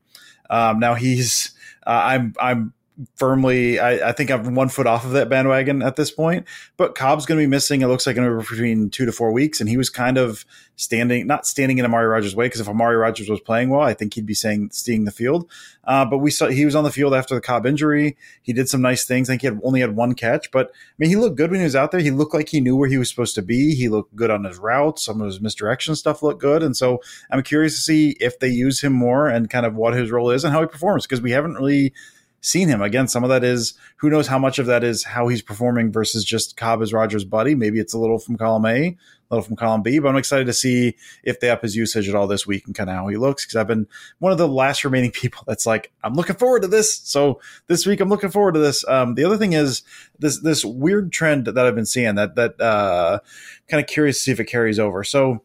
[0.50, 1.52] Um, now he's
[1.88, 2.74] uh, I'm I'm
[3.16, 3.80] firmly.
[3.80, 6.46] I, I, think I'm one foot off of that bandwagon at this point.
[6.78, 7.82] But Cobb's going to be missing.
[7.82, 11.28] It looks like anywhere between two to four weeks, and he was kind of standing,
[11.28, 12.46] not standing in Amari Rodgers' way.
[12.46, 15.50] Because if Amari Rodgers was playing well, I think he'd be saying seeing the field.
[15.86, 18.18] Uh, but we saw he was on the field after the Cobb injury.
[18.42, 19.30] He did some nice things.
[19.30, 21.60] I think he had only had one catch, but I mean, he looked good when
[21.60, 22.02] he was out there.
[22.02, 23.76] He looked like he knew where he was supposed to be.
[23.76, 25.04] He looked good on his routes.
[25.04, 28.50] Some of his misdirection stuff looked good, and so I'm curious to see if they
[28.50, 31.22] use him more and kind of what his role is and how he performs because
[31.22, 31.94] we haven't really
[32.42, 32.82] seen him.
[32.82, 35.92] Again, some of that is who knows how much of that is how he's performing
[35.92, 37.56] versus just Cobb as Rodgers' buddy.
[37.56, 38.98] Maybe it's a little from column A, a
[39.30, 42.16] little from column B, but I'm excited to see if they up his usage at
[42.16, 43.88] all this week and kind of how he looks because I've been
[44.20, 46.96] one of the last remaining people that's like, I'm looking forward to this.
[46.96, 48.88] So this week I'm looking forward to this.
[48.88, 49.84] Um, the other thing is
[50.18, 53.20] this this weird trend that I've been seeing that that uh,
[53.68, 55.04] kind of curious to see if it carries over.
[55.04, 55.44] So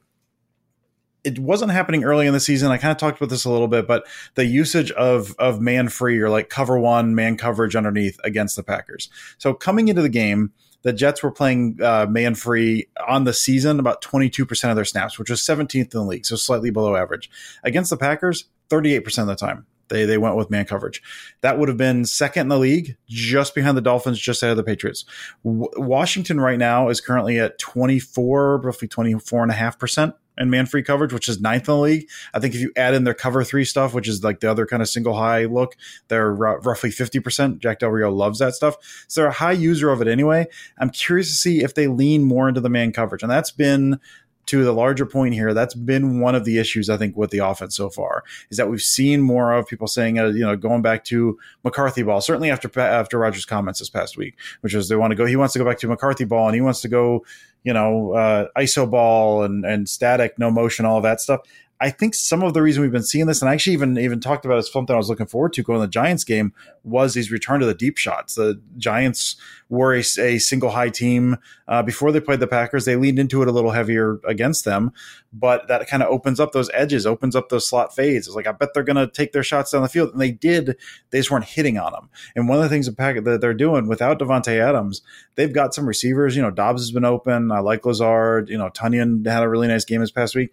[1.25, 2.71] it wasn't happening early in the season.
[2.71, 5.89] I kind of talked about this a little bit, but the usage of of man
[5.89, 9.09] free or like cover one man coverage underneath against the Packers.
[9.39, 13.81] So coming into the game, the Jets were playing uh, man free on the season
[13.81, 17.31] about 22% of their snaps, which was 17th in the league, so slightly below average.
[17.65, 19.67] Against the Packers, 38% of the time.
[19.89, 21.03] They, they went with man coverage.
[21.41, 24.57] That would have been second in the league, just behind the Dolphins, just ahead of
[24.57, 25.05] the Patriots.
[25.45, 31.29] W- Washington right now is currently at 24, roughly 24.5% and man free coverage, which
[31.29, 32.09] is ninth in the league.
[32.33, 34.67] I think if you add in their cover three stuff, which is like the other
[34.67, 35.77] kind of single high look,
[36.09, 37.59] they're r- roughly 50%.
[37.59, 38.77] Jack Del Rio loves that stuff.
[39.09, 40.47] So they're a high user of it anyway.
[40.79, 43.23] I'm curious to see if they lean more into the man coverage.
[43.23, 44.01] And that's been
[44.47, 47.39] to the larger point here, that's been one of the issues I think with the
[47.39, 50.83] offense so far is that we've seen more of people saying, uh, you know, going
[50.83, 52.21] back to McCarthy ball.
[52.21, 55.37] Certainly after after Rodgers' comments this past week, which is they want to go, he
[55.37, 57.25] wants to go back to McCarthy ball, and he wants to go
[57.65, 61.41] you know, uh, ISO ball and, and static, no motion, all that stuff.
[61.81, 64.21] I think some of the reason we've been seeing this, and I actually even even
[64.21, 66.53] talked about as something I was looking forward to going to the Giants game,
[66.85, 68.37] was these return to the deep shots.
[68.37, 69.37] The Giants
[69.69, 72.85] were a, a single high team uh, before they played the Packers.
[72.85, 74.93] They leaned into it a little heavier against them,
[75.33, 78.29] but that kind of opens up those edges, opens up those slot fades.
[78.29, 80.31] It's like I bet they're going to take their shots down the field, and they
[80.31, 80.77] did.
[81.11, 82.09] They just weren't hitting on them.
[82.37, 85.03] And one of the things that they're doing without Davante Adams,
[85.35, 86.37] they've got some receivers.
[86.37, 87.51] You know, Doubs has been open.
[87.51, 88.49] I like Lazard.
[88.49, 90.53] You know, Tonyan had a really nice game this past week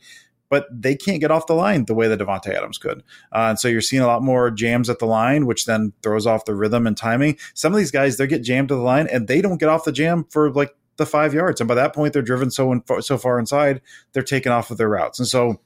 [0.51, 2.99] but they can't get off the line the way that Davante Adams could.
[3.31, 6.27] Uh, and so you're seeing a lot more jams at the line, which then throws
[6.27, 7.37] off the rhythm and timing.
[7.53, 9.85] Some of these guys, they get jammed to the line and they don't get off
[9.85, 11.61] the jam for like the five yards.
[11.61, 13.79] And by that point, they're driven so in, so far inside,
[14.11, 15.19] they're taken off of their routes.
[15.19, 15.61] And so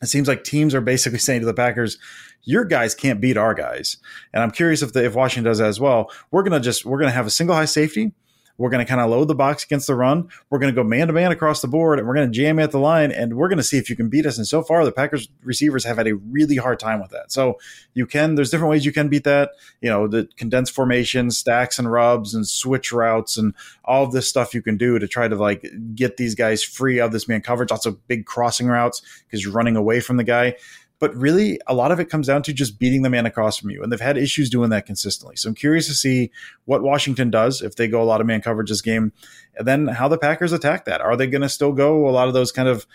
[0.00, 1.98] it seems like teams are basically saying to the Packers,
[2.44, 3.98] your guys can't beat our guys.
[4.32, 6.10] And I'm curious if the, if Washington does that as well.
[6.30, 8.12] We're gonna just we're gonna have a single high safety
[8.56, 10.28] we're going to kind of load the box against the run.
[10.48, 12.58] We're going to go man to man across the board and we're going to jam
[12.58, 14.38] at the line and we're going to see if you can beat us.
[14.38, 17.32] And so far, the Packers receivers have had a really hard time with that.
[17.32, 17.58] So
[17.94, 19.50] you can, there's different ways you can beat that.
[19.80, 24.28] You know, the condensed formation, stacks and rubs and switch routes and all of this
[24.28, 27.40] stuff you can do to try to like get these guys free of this man
[27.40, 27.72] coverage.
[27.72, 30.54] Also, big crossing routes because you're running away from the guy.
[31.00, 33.70] But really, a lot of it comes down to just beating the man across from
[33.70, 33.82] you.
[33.82, 35.36] And they've had issues doing that consistently.
[35.36, 36.30] So I'm curious to see
[36.66, 39.12] what Washington does if they go a lot of man coverage this game.
[39.56, 41.00] And then how the Packers attack that.
[41.00, 42.86] Are they going to still go a lot of those kind of,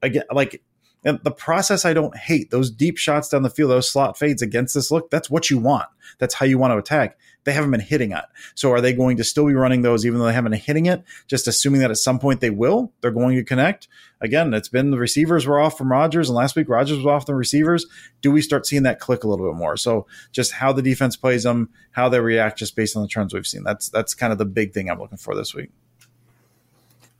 [0.00, 0.62] again, like,
[1.04, 2.50] and the process I don't hate.
[2.50, 5.58] Those deep shots down the field, those slot fades against this look, that's what you
[5.58, 5.88] want.
[6.18, 8.24] That's how you want to attack they haven't been hitting it.
[8.54, 10.86] So are they going to still be running those even though they haven't been hitting
[10.86, 11.02] it?
[11.26, 13.88] Just assuming that at some point they will, they're going to connect.
[14.20, 17.26] Again, it's been the receivers were off from Rodgers, and last week Rodgers was off
[17.26, 17.86] the receivers.
[18.20, 19.76] Do we start seeing that click a little bit more?
[19.76, 23.32] So just how the defense plays them, how they react, just based on the trends
[23.32, 23.62] we've seen.
[23.64, 25.70] That's that's kind of the big thing I'm looking for this week.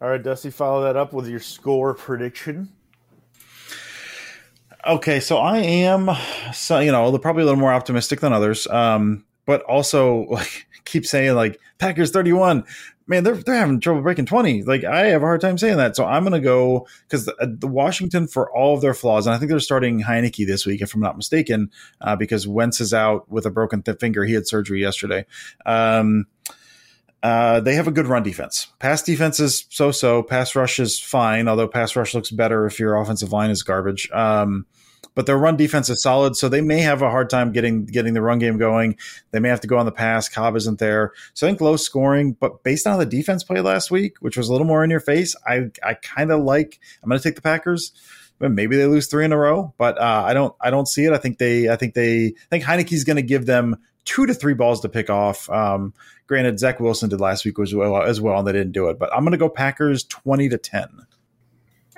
[0.02, 2.70] All right, Dusty, follow that up with your score prediction.
[4.86, 6.10] Okay, so I am,
[6.54, 8.66] so you know, probably a little more optimistic than others.
[8.66, 12.64] Um, but also like keep saying like Packers 31.
[13.06, 14.62] Man, they're they're having trouble breaking 20.
[14.62, 15.96] Like I have a hard time saying that.
[15.96, 19.38] So I'm to go because the, the, Washington for all of their flaws, and I
[19.38, 23.28] think they're starting Heinicke this week, if I'm not mistaken, uh, because Wentz is out
[23.28, 24.24] with a broken th- finger.
[24.24, 25.26] He had surgery yesterday.
[25.66, 26.26] Um,
[27.22, 28.68] uh, they have a good run defense.
[28.78, 30.22] Pass defense is so so.
[30.22, 34.10] Pass rush is fine, although pass rush looks better if your offensive line is garbage.
[34.10, 34.66] Um,
[35.14, 38.14] but their run defense is solid, so they may have a hard time getting getting
[38.14, 38.96] the run game going.
[39.32, 40.28] They may have to go on the pass.
[40.28, 42.36] Cobb isn't there, so I think low scoring.
[42.38, 45.00] But based on the defense play last week, which was a little more in your
[45.00, 46.80] face, I I kind of like.
[47.02, 47.92] I'm going to take the Packers.
[48.38, 51.12] Maybe they lose three in a row, but uh, I don't I don't see it.
[51.12, 54.34] I think they I think they I think Heinicke's going to give them two to
[54.34, 55.48] three balls to pick off.
[55.50, 55.94] Um,
[56.26, 58.98] granted, Zach Wilson did last week as well, as well, and they didn't do it.
[58.98, 60.88] But I'm going to go Packers twenty to ten.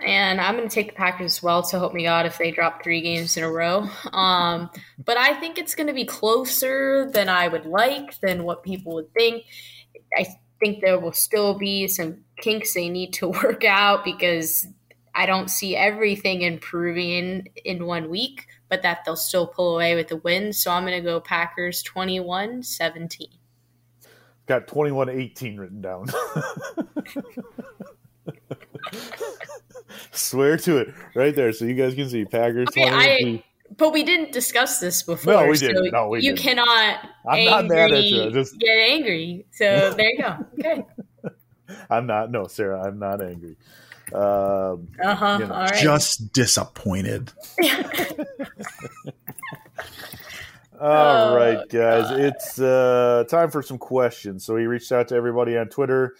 [0.04, 1.62] and I'm going to take the Packers as well.
[1.62, 3.88] So help me God if they drop three games in a row.
[4.12, 4.68] Um,
[5.04, 8.94] but I think it's going to be closer than I would like, than what people
[8.94, 9.44] would think.
[10.16, 10.26] I
[10.58, 14.66] think there will still be some kinks they need to work out because
[15.14, 20.08] I don't see everything improving in one week, but that they'll still pull away with
[20.08, 20.50] the win.
[20.50, 23.28] So I'm going to go Packers 21 17.
[24.46, 26.06] Got 21 18 written down.
[30.12, 32.68] Swear to it right there so you guys can see Packers.
[32.70, 33.44] Okay,
[33.76, 35.34] but we didn't discuss this before.
[35.34, 35.84] No, we didn't.
[35.84, 36.38] So no, we you didn't.
[36.38, 38.30] cannot I'm not mad at you.
[38.30, 39.44] Just get angry.
[39.50, 40.46] So there you go.
[40.58, 40.86] Okay.
[41.90, 42.30] I'm not.
[42.30, 43.58] No, Sarah, I'm not angry.
[44.14, 44.76] Uh
[45.14, 45.38] huh.
[45.40, 45.74] You know, All right.
[45.82, 47.32] Just disappointed.
[50.80, 52.20] All Oh, right, guys, God.
[52.20, 54.44] it's uh, time for some questions.
[54.44, 56.16] So we reached out to everybody on Twitter.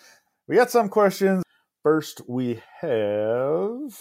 [0.46, 1.42] We got some questions.
[1.82, 3.98] First, we have,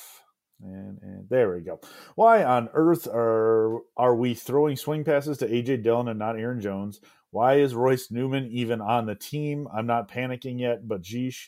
[0.61, 1.79] and, and there we go.
[2.13, 6.61] Why on earth are are we throwing swing passes to AJ Dillon and not Aaron
[6.61, 6.99] Jones?
[7.31, 9.67] Why is Royce Newman even on the team?
[9.73, 11.47] I'm not panicking yet, but geesh,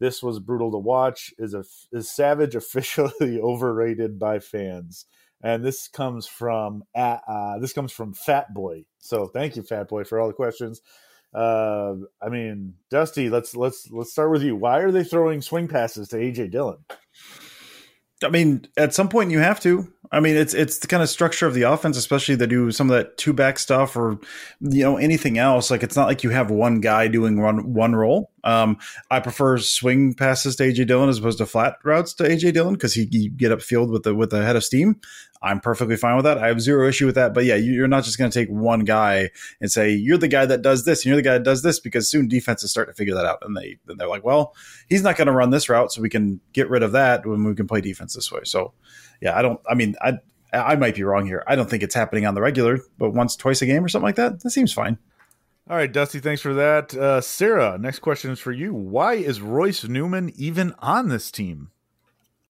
[0.00, 1.32] this was brutal to watch.
[1.38, 5.06] Is a is Savage officially overrated by fans?
[5.44, 8.86] and this comes from at, uh, this comes from Fat Boy.
[8.98, 10.80] So thank you, Fat Boy, for all the questions.
[11.34, 14.56] Uh, I mean, Dusty, let's let's let's start with you.
[14.56, 16.78] Why are they throwing swing passes to AJ Dillon?
[18.22, 19.92] I mean, at some point you have to.
[20.10, 22.88] I mean, it's it's the kind of structure of the offense, especially they do some
[22.88, 24.18] of that two back stuff or
[24.60, 25.70] you know anything else.
[25.70, 28.30] Like it's not like you have one guy doing one one role.
[28.44, 28.76] Um,
[29.10, 32.74] I prefer swing passes to AJ Dillon as opposed to flat routes to AJ Dillon
[32.74, 35.00] because he, he get upfield with the with the head of steam.
[35.42, 36.38] I'm perfectly fine with that.
[36.38, 37.34] I have zero issue with that.
[37.34, 39.30] But yeah, you, you're not just going to take one guy
[39.60, 41.80] and say you're the guy that does this and you're the guy that does this
[41.80, 44.54] because soon defenses start to figure that out and they and they're like, well,
[44.88, 47.44] he's not going to run this route, so we can get rid of that when
[47.44, 48.40] we can play defense this way.
[48.44, 48.72] So
[49.20, 49.60] yeah, I don't.
[49.68, 50.18] I mean, I
[50.52, 51.42] I might be wrong here.
[51.46, 54.06] I don't think it's happening on the regular, but once twice a game or something
[54.06, 54.98] like that, that seems fine.
[55.66, 56.94] All right, Dusty, thanks for that.
[56.94, 58.74] Uh, Sarah, next question is for you.
[58.74, 61.70] Why is Royce Newman even on this team?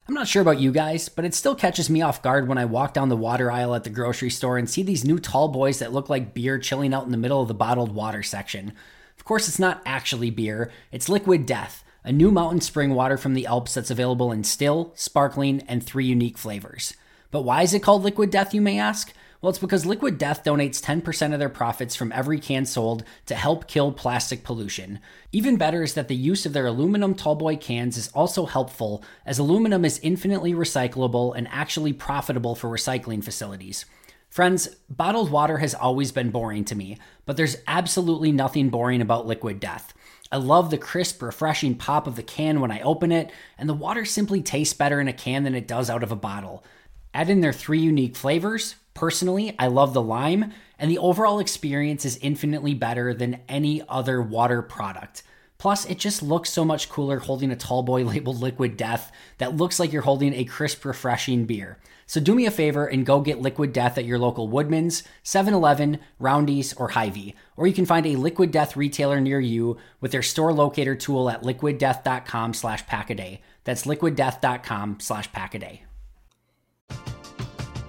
[0.09, 2.65] I'm not sure about you guys, but it still catches me off guard when I
[2.65, 5.79] walk down the water aisle at the grocery store and see these new tall boys
[5.79, 8.73] that look like beer chilling out in the middle of the bottled water section.
[9.17, 13.35] Of course, it's not actually beer, it's liquid death, a new mountain spring water from
[13.35, 16.95] the Alps that's available in still, sparkling, and three unique flavors.
[17.31, 19.13] But why is it called liquid death, you may ask?
[19.45, 23.35] Well, it's because Liquid Death donates 10% of their profits from every can sold to
[23.35, 25.01] help kill plastic pollution.
[25.33, 29.39] Even better is that the use of their aluminum tallboy cans is also helpful, as
[29.39, 33.85] aluminum is infinitely recyclable and actually profitable for recycling facilities.
[34.31, 39.27] Friends, bottled water has always been boring to me, but there's absolutely nothing boring about
[39.27, 39.93] Liquid Death.
[40.33, 43.75] I love the crisp, refreshing pop of the can when I open it, and the
[43.75, 46.65] water simply tastes better in a can than it does out of a bottle.
[47.13, 48.77] Add in their three unique flavors.
[48.95, 54.23] Personally, I love the lime, and the overall experience is infinitely better than any other
[54.23, 55.25] water product.
[55.59, 59.57] Plus, it just looks so much cooler holding a tall boy labeled Liquid Death that
[59.57, 61.79] looks like you're holding a crisp, refreshing beer.
[62.07, 65.99] So do me a favor and go get Liquid Death at your local Woodman's, 7-Eleven,
[66.19, 67.35] Roundy's, or Hy-Vee.
[67.57, 71.31] Or you can find a Liquid Death retailer near you with their store locator tool
[71.31, 73.39] at liquiddeath.com slash packaday.
[73.65, 75.84] That's liquiddeath.com slash packaday.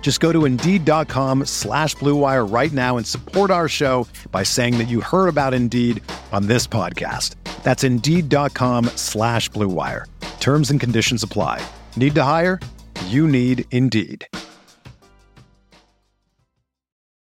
[0.00, 4.88] Just go to Indeed.com slash BlueWire right now and support our show by saying that
[4.88, 7.36] you heard about Indeed on this podcast.
[7.62, 10.06] That's Indeed.com slash BlueWire.
[10.40, 11.64] Terms and conditions apply.
[11.94, 12.58] Need to hire?
[13.06, 14.26] You need Indeed.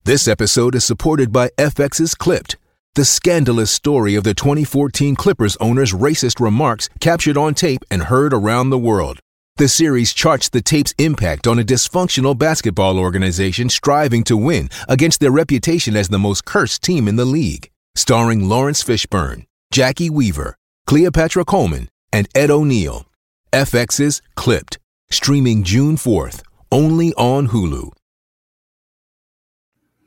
[0.03, 2.57] This episode is supported by FX's Clipped,
[2.95, 8.34] the scandalous story of the 2014 Clippers owner's racist remarks captured on tape and heard
[8.34, 9.19] around the world.
[9.58, 15.20] The series charts the tape's impact on a dysfunctional basketball organization striving to win against
[15.20, 17.70] their reputation as the most cursed team in the league.
[17.93, 20.56] Starring Laurence Fishburne, Jacki Weaver,
[20.88, 23.06] Cleopatra Coleman, and Ed O'Neill.
[23.52, 24.80] FX's Clipped,
[25.10, 26.41] streaming June 4th,
[26.72, 27.91] only on Hulu.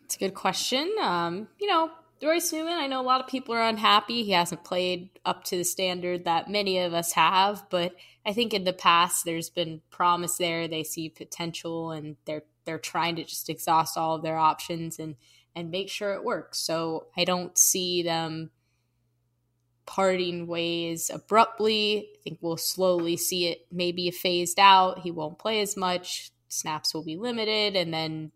[0.05, 0.91] It's a good question.
[1.03, 1.91] Um, you know,
[2.23, 4.25] Royce Newman, I know a lot of people are unhappy.
[4.25, 7.95] He hasn't played up to the standard that many of us have, but
[8.27, 10.67] I think in the past there's been promise there.
[10.67, 15.17] They see potential and they're they're trying to just exhaust all of their options and
[15.55, 16.59] and make sure it works.
[16.59, 18.51] So I don't see them
[19.87, 22.09] parting ways abruptly.
[22.15, 25.01] I think we'll slowly see it maybe phased out.
[25.01, 28.33] He won't play as much, snaps will be limited, and then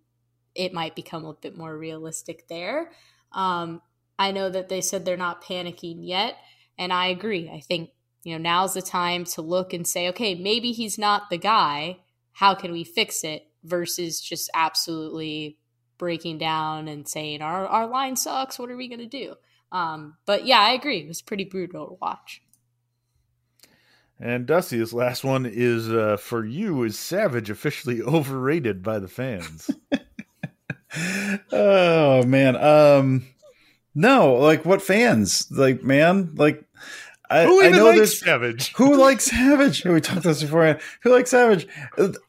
[0.55, 2.91] it might become a bit more realistic there.
[3.32, 3.80] Um,
[4.18, 6.36] I know that they said they're not panicking yet,
[6.76, 7.49] and I agree.
[7.49, 7.91] I think
[8.29, 11.99] you know now's the time to look and say, okay, maybe he's not the guy.
[12.33, 13.47] How can we fix it?
[13.64, 15.59] Versus just absolutely
[15.97, 18.59] breaking down and saying our our line sucks.
[18.59, 19.35] What are we going to do?
[19.72, 20.99] Um, but yeah, I agree.
[20.99, 22.43] It was pretty brutal to watch.
[24.20, 26.83] And Dusty, this last one is uh, for you.
[26.83, 29.70] Is Savage officially overrated by the fans?
[31.53, 33.26] oh man, um,
[33.95, 34.35] no.
[34.35, 35.49] Like what fans?
[35.51, 36.64] Like man, like
[37.31, 38.72] I, who even I know likes there's Savage?
[38.76, 39.85] who likes Savage.
[39.85, 40.79] We talked this before.
[41.03, 41.66] Who likes Savage?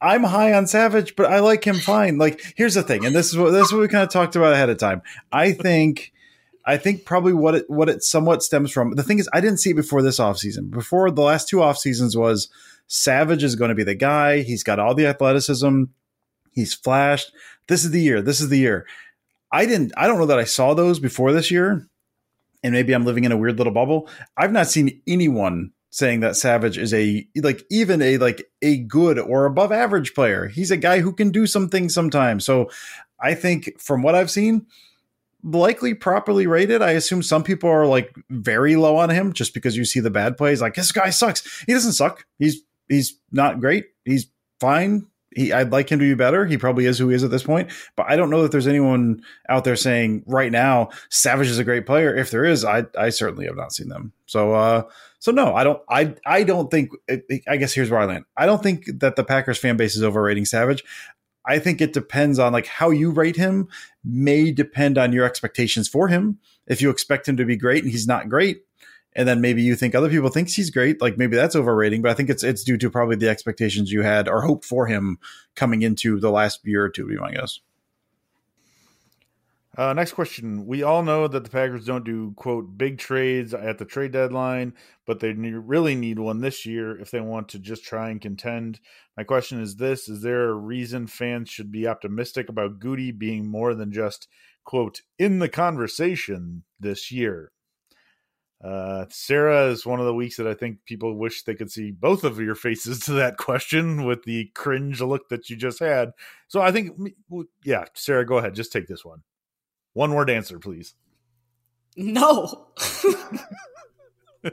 [0.01, 2.17] I'm high on Savage, but I like him fine.
[2.17, 4.35] Like here's the thing, and this is what this is what we kind of talked
[4.35, 5.01] about ahead of time.
[5.31, 6.13] I think.
[6.65, 8.91] I think probably what it what it somewhat stems from.
[8.91, 10.69] The thing is, I didn't see it before this offseason.
[10.69, 12.47] Before the last two off seasons was
[12.85, 14.41] Savage is going to be the guy.
[14.41, 15.85] He's got all the athleticism.
[16.51, 17.31] He's flashed.
[17.67, 18.21] This is the year.
[18.21, 18.85] This is the year.
[19.51, 19.93] I didn't.
[19.95, 21.87] I don't know that I saw those before this year,
[22.63, 24.09] and maybe I'm living in a weird little bubble.
[24.37, 29.17] I've not seen anyone saying that Savage is a like even a like a good
[29.17, 30.47] or above average player.
[30.47, 32.45] He's a guy who can do some things sometimes.
[32.45, 32.69] So
[33.19, 34.67] I think from what I've seen,
[35.43, 36.81] likely properly rated.
[36.81, 40.09] I assume some people are like very low on him just because you see the
[40.09, 40.61] bad plays.
[40.61, 41.63] Like this guy sucks.
[41.65, 42.25] He doesn't suck.
[42.37, 43.85] He's he's not great.
[44.05, 44.27] He's
[44.59, 45.07] fine.
[45.35, 46.45] He, I'd like him to be better.
[46.45, 48.67] He probably is who he is at this point, but I don't know that there's
[48.67, 52.15] anyone out there saying right now Savage is a great player.
[52.15, 54.13] If there is, I I certainly have not seen them.
[54.25, 54.83] So uh
[55.19, 56.91] so no, I don't I I don't think
[57.47, 58.25] I guess here's where I land.
[58.35, 60.83] I don't think that the Packers fan base is overrating Savage.
[61.45, 63.69] I think it depends on like how you rate him
[64.03, 66.39] may depend on your expectations for him.
[66.67, 68.63] If you expect him to be great and he's not great,
[69.13, 72.01] and then maybe you think other people thinks he's great, like maybe that's overrating.
[72.01, 74.87] But I think it's it's due to probably the expectations you had or hoped for
[74.87, 75.17] him
[75.55, 77.07] coming into the last year or two.
[77.07, 77.59] Be my guess.
[79.77, 80.65] Uh, next question.
[80.65, 84.73] We all know that the Packers don't do, quote, big trades at the trade deadline,
[85.05, 88.81] but they really need one this year if they want to just try and contend.
[89.15, 93.47] My question is this Is there a reason fans should be optimistic about Goody being
[93.47, 94.27] more than just,
[94.65, 97.53] quote, in the conversation this year?
[98.63, 101.91] Uh, Sarah is one of the weeks that I think people wish they could see
[101.91, 106.11] both of your faces to that question with the cringe look that you just had.
[106.47, 106.99] So I think,
[107.63, 108.55] yeah, Sarah, go ahead.
[108.55, 109.21] Just take this one.
[109.93, 110.93] One word answer, please.
[111.95, 112.67] No.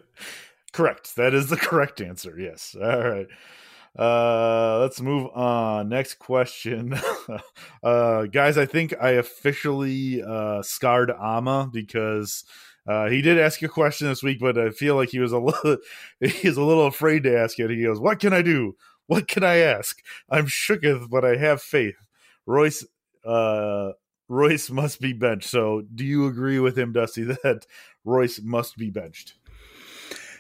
[0.73, 1.17] correct.
[1.17, 2.39] That is the correct answer.
[2.39, 2.77] Yes.
[2.81, 3.27] All right.
[3.99, 5.89] Uh, let's move on.
[5.89, 6.95] Next question.
[7.83, 12.45] uh, guys, I think I officially uh, scarred Ama because
[12.87, 15.39] uh, he did ask a question this week, but I feel like he was a
[15.41, 15.79] little
[16.21, 17.71] he's a little afraid to ask it.
[17.71, 18.77] He goes, "What can I do?
[19.07, 20.03] What can I ask?
[20.31, 21.97] I'm shooketh, but I have faith."
[22.47, 22.87] Royce
[23.25, 23.93] uh,
[24.29, 25.49] Royce must be benched.
[25.49, 27.67] So, do you agree with him, Dusty, that
[28.05, 29.35] Royce must be benched?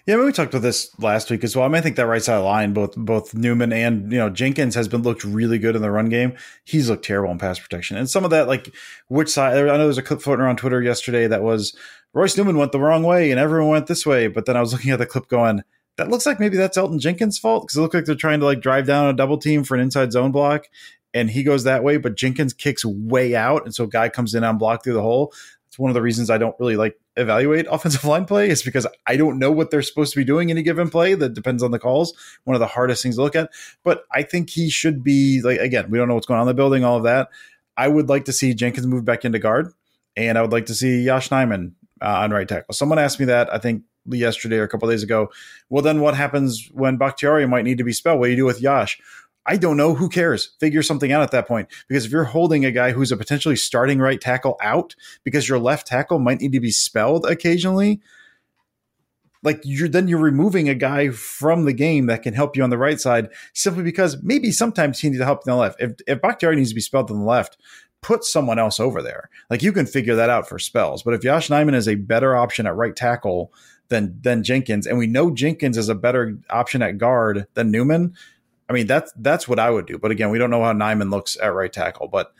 [0.07, 1.65] Yeah, we talked about this last week as well.
[1.65, 4.77] I mean, I think that right side line, both both Newman and you know Jenkins
[4.77, 6.37] has been looked really good in the run game.
[6.65, 8.73] He's looked terrible in pass protection, and some of that, like
[9.09, 9.57] which side?
[9.57, 11.77] I know there's a clip floating around Twitter yesterday that was
[12.15, 14.73] Royce Newman went the wrong way and everyone went this way, but then I was
[14.73, 15.63] looking at the clip going,
[15.97, 18.47] that looks like maybe that's Elgton Jenkins' fault because it looked like they're trying to
[18.47, 20.67] like drive down a double team for an inside zone block,
[21.15, 24.45] and he goes that way, but Jenkins kicks way out, and so guy comes in
[24.45, 25.33] on block through the hole.
[25.77, 28.87] It's one of the reasons I don't really like evaluate offensive line play is because
[29.07, 31.13] I don't know what they're supposed to be doing in given play.
[31.13, 32.15] That depends on the calls.
[32.45, 33.51] One of the hardest things to look at.
[33.85, 36.49] But I think he should be like again, we don't know what's going on in
[36.49, 37.29] the building, all of that.
[37.77, 39.71] I would like to see Jenkins move back into guard,
[40.17, 42.73] and I would like to see Yosh Nijman uh, on right tackle.
[42.73, 45.29] Someone asked me that I think yesterday or a couple days ago.
[45.69, 48.19] Well, then what happens when Bakhtiari might need to be spelled?
[48.19, 48.99] What do you do with Yosh?
[49.47, 49.95] I don't know.
[49.95, 50.55] Who cares?
[50.59, 51.69] Figure something out at that point.
[51.89, 55.59] Because if you're holding a guy who's a potentially starting right tackle out because your
[55.59, 58.01] left tackle might need to be spelled occasionally,
[59.43, 62.71] like you're then you're removing a guy from the game that can help you on
[62.71, 65.81] the right side simply because maybe sometimes he needs to help on the left.
[65.81, 67.57] If if Bakhtiari needs to be spelled on the left,
[68.03, 69.31] put someone else over there.
[69.49, 71.03] Like you can figure that out for spells.
[71.03, 73.53] But if Yosh Nijman is a better option at right tackle
[73.89, 78.15] than than Jenkins, and we know Jenkins is a better option at guard than Newman,
[78.69, 79.99] I mean that's that's what I would do.
[79.99, 82.09] But again, we don't know how Nijman looks at right tackle.
[82.09, 82.33] But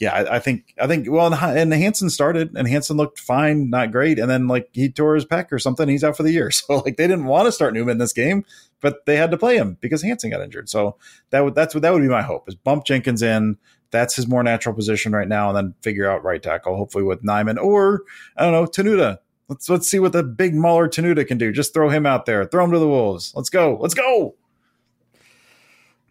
[0.00, 3.92] yeah, I, I think I think well, and Hanson started, and Hanson looked fine, not
[3.92, 6.50] great, and then like he tore his pec or something, he's out for the year.
[6.60, 8.44] So like they didn't want to start Newman this game,
[8.80, 10.70] but they had to play him because Hanson got injured.
[10.70, 10.96] So
[11.30, 13.58] that would that's what that would be my hope is bump Jenkins in.
[13.90, 17.22] That's his more natural position right now, and then figure out right tackle, hopefully with
[17.22, 18.02] Nijman or
[18.36, 19.18] I don't know Tanuda.
[19.48, 21.52] Let's let's see what the big Mauler Tanuda can do.
[21.52, 23.34] Just throw him out there, throw him to the wolves.
[23.34, 24.34] Let's go, let's go.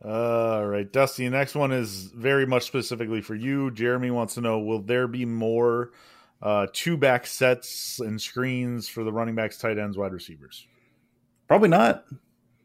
[0.03, 1.25] All right, Dusty.
[1.25, 3.69] The Next one is very much specifically for you.
[3.71, 5.91] Jeremy wants to know: Will there be more
[6.41, 10.65] uh, two back sets and screens for the running backs, tight ends, wide receivers?
[11.47, 12.05] Probably not.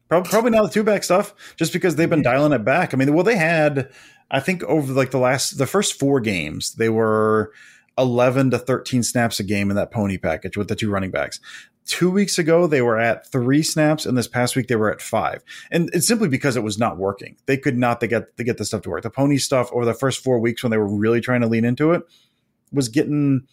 [0.08, 2.92] Probably, probably not the two back stuff, just because they've been dialing it back.
[2.92, 3.90] I mean, well, they had,
[4.30, 7.52] I think, over like the last, the first four games, they were
[7.96, 11.40] 11 to 13 snaps a game in that pony package with the two running backs.
[11.86, 15.02] Two weeks ago, they were at three snaps, and this past week they were at
[15.02, 15.44] five.
[15.70, 17.36] And it's simply because it was not working.
[17.44, 19.02] They could not they get they get the stuff to work.
[19.02, 21.64] The pony stuff over the first four weeks when they were really trying to lean
[21.64, 22.02] into it
[22.72, 23.46] was getting,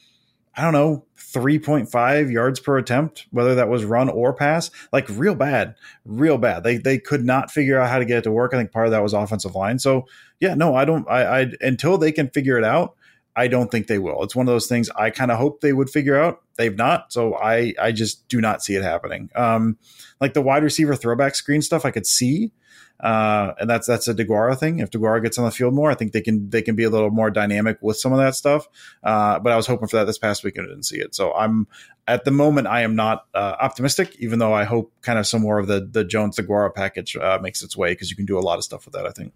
[0.55, 5.35] I don't know, 3.5 yards per attempt, whether that was run or pass, like real
[5.35, 5.75] bad,
[6.05, 6.63] real bad.
[6.63, 8.53] They they could not figure out how to get it to work.
[8.53, 9.79] I think part of that was offensive line.
[9.79, 10.07] So
[10.39, 12.95] yeah, no, I don't I, I until they can figure it out,
[13.35, 14.23] I don't think they will.
[14.23, 16.41] It's one of those things I kind of hope they would figure out.
[16.57, 19.29] They've not, so I I just do not see it happening.
[19.35, 19.77] Um,
[20.19, 22.51] like the wide receiver throwback screen stuff, I could see,
[22.99, 24.79] uh, and that's that's a Deguara thing.
[24.79, 26.89] If Deguara gets on the field more, I think they can they can be a
[26.89, 28.67] little more dynamic with some of that stuff.
[29.03, 31.15] Uh, but I was hoping for that this past week and I didn't see it.
[31.15, 31.67] So I'm
[32.07, 35.41] at the moment I am not uh, optimistic, even though I hope kind of some
[35.41, 38.37] more of the the Jones Deguara package uh, makes its way because you can do
[38.37, 39.07] a lot of stuff with that.
[39.07, 39.33] I think.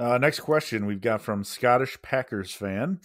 [0.00, 3.00] Uh, next question we've got from Scottish Packers fan.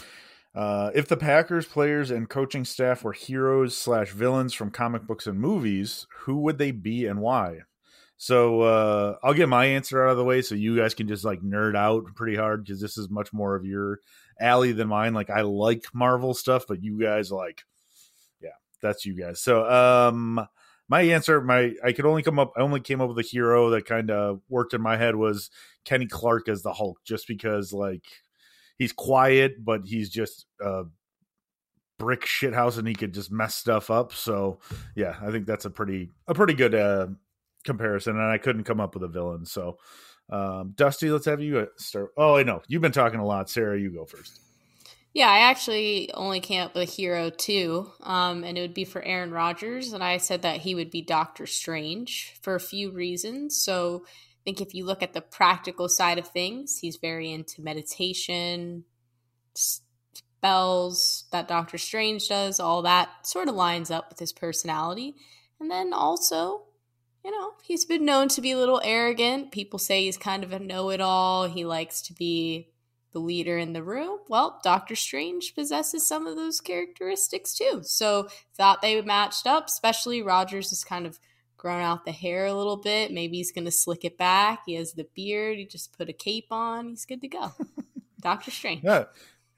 [0.56, 5.28] Uh, if the Packers players and coaching staff were heroes slash villains from comic books
[5.28, 7.60] and movies, who would they be and why?
[8.16, 11.26] So uh, I'll get my answer out of the way so you guys can just
[11.26, 14.00] like nerd out pretty hard because this is much more of your
[14.40, 15.14] alley than mine.
[15.14, 17.66] Like I like Marvel stuff, but you guys like,
[18.42, 19.42] yeah, that's you guys.
[19.42, 20.48] So um,
[20.88, 22.54] my answer, my I could only come up.
[22.58, 25.50] I only came up with a hero that kind of worked in my head was
[25.84, 28.04] Kenny Clark as the Hulk, just because like
[28.78, 30.84] he's quiet, but he's just a
[31.98, 34.14] brick shithouse and he could just mess stuff up.
[34.14, 34.60] So
[34.96, 37.08] yeah, I think that's a pretty a pretty good uh,
[37.64, 38.18] comparison.
[38.18, 39.46] And I couldn't come up with a villain.
[39.46, 39.78] So
[40.30, 42.12] um, Dusty, let's have you uh, start.
[42.18, 43.50] Oh, I know you've been talking a lot.
[43.50, 44.45] Sarah, you go first.
[45.16, 48.84] Yeah, I actually only came up with a hero too, um, and it would be
[48.84, 49.94] for Aaron Rodgers.
[49.94, 53.56] And I said that he would be Doctor Strange for a few reasons.
[53.56, 57.62] So I think if you look at the practical side of things, he's very into
[57.62, 58.84] meditation,
[59.54, 65.16] spells that Doctor Strange does, all that sort of lines up with his personality.
[65.62, 66.64] And then also,
[67.24, 69.54] you know, he's been known to be a little arrogant.
[69.54, 71.48] People say he's kind of a know it all.
[71.48, 72.68] He likes to be
[73.16, 74.20] the leader in the room.
[74.28, 77.80] Well, Doctor Strange possesses some of those characteristics too.
[77.84, 81.18] So thought they matched up, especially Rodgers is kind of
[81.56, 83.14] grown out the hair a little bit.
[83.14, 84.64] Maybe he's going to slick it back.
[84.66, 85.58] He has the beard.
[85.58, 86.90] He just put a cape on.
[86.90, 87.54] He's good to go.
[88.20, 88.84] Doctor Strange.
[88.84, 89.06] Yeah.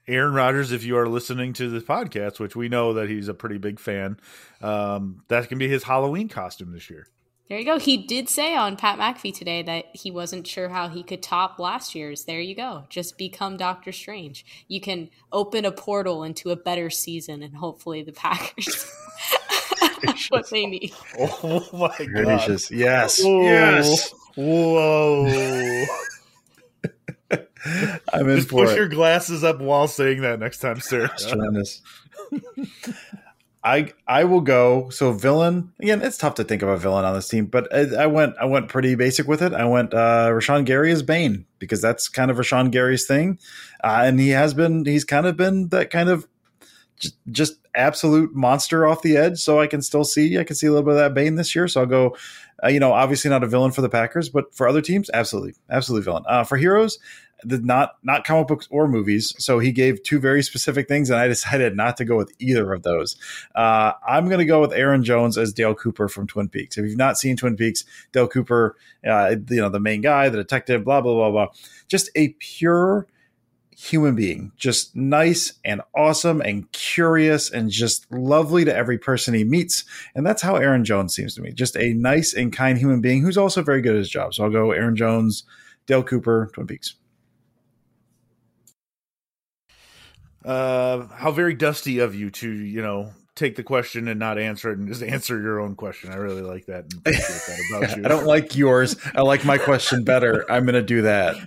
[0.06, 3.34] Aaron Rodgers, if you are listening to the podcast, which we know that he's a
[3.34, 4.20] pretty big fan,
[4.62, 7.08] um, that can be his Halloween costume this year.
[7.48, 7.78] There you go.
[7.78, 11.58] He did say on Pat McAfee today that he wasn't sure how he could top
[11.58, 12.24] last year's.
[12.24, 12.84] There you go.
[12.90, 14.44] Just become Doctor Strange.
[14.68, 18.86] You can open a portal into a better season, and hopefully the Packers
[20.30, 20.92] what they need.
[21.18, 22.68] Oh my Gracious.
[22.68, 22.76] god!
[22.78, 23.42] Yes, Whoa.
[23.42, 24.14] yes.
[24.36, 25.86] Whoa!
[28.12, 28.76] I'm in Just for push it.
[28.76, 31.06] your glasses up while saying that next time, sir.
[31.06, 31.82] It's tremendous.
[33.62, 34.88] I I will go.
[34.90, 36.00] So villain again.
[36.00, 38.44] It's tough to think of a villain on this team, but I, I went I
[38.44, 39.52] went pretty basic with it.
[39.52, 43.38] I went uh, Rashan Gary as Bane because that's kind of Rashan Gary's thing,
[43.82, 46.28] uh, and he has been he's kind of been that kind of
[47.00, 49.38] just, just absolute monster off the edge.
[49.38, 51.54] So I can still see I can see a little bit of that Bane this
[51.54, 51.68] year.
[51.68, 52.16] So I'll go.
[52.60, 55.54] Uh, you know, obviously not a villain for the Packers, but for other teams, absolutely,
[55.70, 56.24] absolutely villain.
[56.26, 56.98] Uh, for heroes,
[57.44, 59.34] the not not comic books or movies.
[59.38, 62.72] So he gave two very specific things, and I decided not to go with either
[62.72, 63.16] of those.
[63.54, 66.76] Uh, I'm going to go with Aaron Jones as Dale Cooper from Twin Peaks.
[66.76, 68.76] If you've not seen Twin Peaks, Dale Cooper,
[69.06, 71.48] uh, you know the main guy, the detective, blah blah blah blah,
[71.88, 73.06] just a pure
[73.78, 79.44] human being, just nice and awesome and curious and just lovely to every person he
[79.44, 79.84] meets.
[80.16, 81.52] And that's how Aaron Jones seems to me.
[81.52, 84.34] Just a nice and kind human being who's also very good at his job.
[84.34, 85.44] So I'll go Aaron Jones,
[85.86, 86.96] Dale Cooper, Twin Peaks.
[90.44, 94.72] Uh, how very dusty of you to you know take the question and not answer
[94.72, 96.10] it and just answer your own question.
[96.10, 96.84] I really like that.
[96.84, 98.04] And that about you.
[98.04, 98.96] I don't like yours.
[99.14, 100.44] I like my question better.
[100.50, 101.36] I'm going to do that.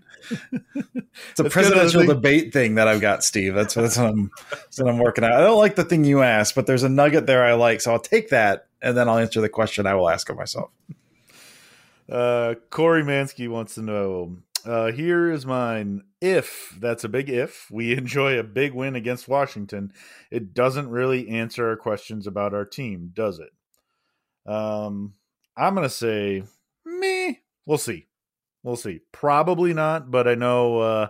[1.32, 3.54] It's a That's presidential debate thing that I've got, Steve.
[3.54, 5.34] That's what, that's what I'm that's what I'm working on.
[5.34, 7.92] I don't like the thing you asked, but there's a nugget there I like, so
[7.92, 10.70] I'll take that and then I'll answer the question I will ask of myself.
[12.10, 14.38] Uh, Corey Mansky wants to know.
[14.66, 16.03] Uh, here is mine.
[16.20, 19.93] If that's a big if, we enjoy a big win against Washington,
[20.30, 23.51] it doesn't really answer our questions about our team, does it?
[24.45, 25.14] Um,
[25.57, 26.43] I'm gonna say
[26.86, 27.39] me.
[27.66, 28.07] We'll see.
[28.64, 29.01] We'll see.
[29.12, 30.80] Probably not, but I know.
[30.80, 31.07] Uh,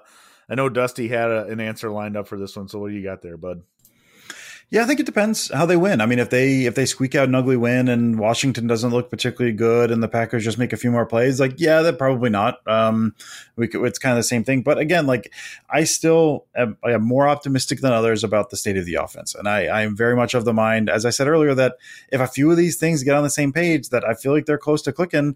[0.50, 2.68] I know Dusty had a, an answer lined up for this one.
[2.68, 3.62] So what do you got there, bud?
[4.72, 6.00] Yeah, I think it depends how they win.
[6.00, 9.10] I mean, if they if they squeak out an ugly win and Washington doesn't look
[9.10, 12.30] particularly good and the Packers just make a few more plays, like yeah, that probably
[12.30, 12.66] not.
[12.66, 13.14] Um,
[13.58, 14.62] we could, it's kind of the same thing.
[14.62, 15.34] But again, like
[15.70, 19.36] I still am, I am more optimistic than others about the state of the offense,
[19.36, 21.76] and I I am very much of the mind, as I said earlier, that
[22.10, 24.46] if a few of these things get on the same page, that I feel like
[24.46, 25.36] they're close to clicking.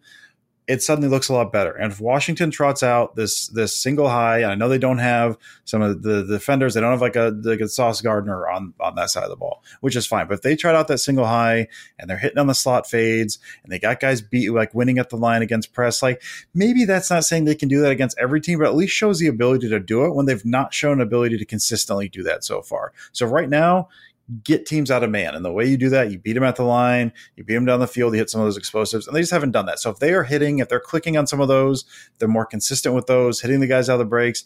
[0.68, 1.74] It suddenly looks a lot better.
[1.74, 5.38] And if Washington trots out this this single high, and I know they don't have
[5.63, 8.95] some of the, defenders, they don't have like a like a Sauce Gardner on on
[8.95, 10.28] that side of the ball, which is fine.
[10.28, 11.68] But if they trot out that single high
[11.99, 15.09] and they're hitting on the slot fades and they got guys beat like winning at
[15.09, 16.22] the line against press, like
[16.53, 19.20] maybe that's not saying they can do that against every team, but at least shows
[19.20, 22.61] the ability to do it when they've not shown ability to consistently do that so
[22.61, 22.91] far.
[23.11, 23.89] So right now,
[24.43, 25.36] get teams out of man.
[25.36, 27.65] And the way you do that, you beat them at the line, you beat them
[27.65, 29.80] down the field, you hit some of those explosives, and they just haven't done that.
[29.80, 31.86] So if they are hitting, if they're clicking on some of those,
[32.17, 34.43] they're more consistent with those, hitting the guys out of the breaks,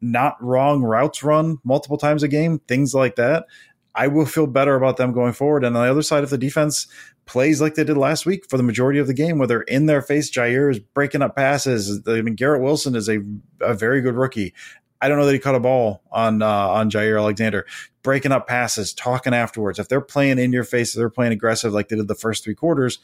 [0.00, 3.46] not wrong routes run multiple times a game, things like that.
[3.94, 5.64] I will feel better about them going forward.
[5.64, 6.86] And on the other side, if the defense
[7.26, 9.86] plays like they did last week for the majority of the game, where they're in
[9.86, 12.00] their face, Jaire is breaking up passes.
[12.06, 13.18] I mean, Garrett Wilson is a,
[13.60, 14.54] a very good rookie.
[15.00, 17.66] I don't know that he caught a ball on uh, on Jaire Alexander,
[18.02, 19.78] breaking up passes, talking afterwards.
[19.78, 22.44] If they're playing in your face, if they're playing aggressive like they did the first
[22.44, 22.98] three quarters,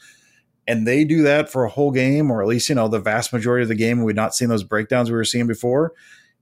[0.67, 3.33] and they do that for a whole game, or at least you know the vast
[3.33, 5.93] majority of the game, we've not seen those breakdowns we were seeing before.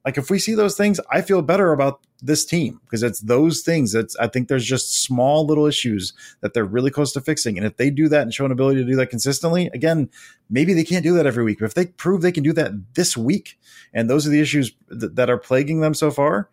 [0.05, 3.61] Like if we see those things, I feel better about this team because it's those
[3.61, 3.91] things.
[3.91, 7.65] That's I think there's just small little issues that they're really close to fixing, and
[7.65, 10.09] if they do that and show an ability to do that consistently, again,
[10.49, 11.59] maybe they can't do that every week.
[11.59, 13.57] But if they prove they can do that this week,
[13.93, 16.49] and those are the issues th- that are plaguing them so far,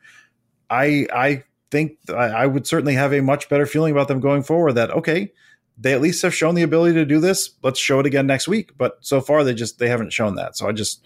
[0.70, 4.42] I I think I, I would certainly have a much better feeling about them going
[4.42, 4.74] forward.
[4.74, 5.32] That okay,
[5.82, 7.50] they at least have shown the ability to do this.
[7.62, 8.70] Let's show it again next week.
[8.78, 10.56] But so far, they just they haven't shown that.
[10.56, 11.04] So I just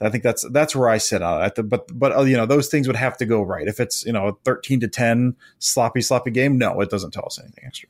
[0.00, 1.68] I think that's that's where I sit on it.
[1.68, 3.66] But but uh, you know those things would have to go right.
[3.66, 7.26] If it's you know a thirteen to ten sloppy sloppy game, no, it doesn't tell
[7.26, 7.88] us anything extra.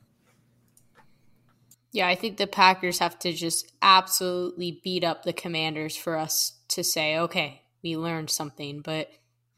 [1.91, 6.53] Yeah, I think the Packers have to just absolutely beat up the Commanders for us
[6.69, 8.81] to say, okay, we learned something.
[8.81, 9.09] But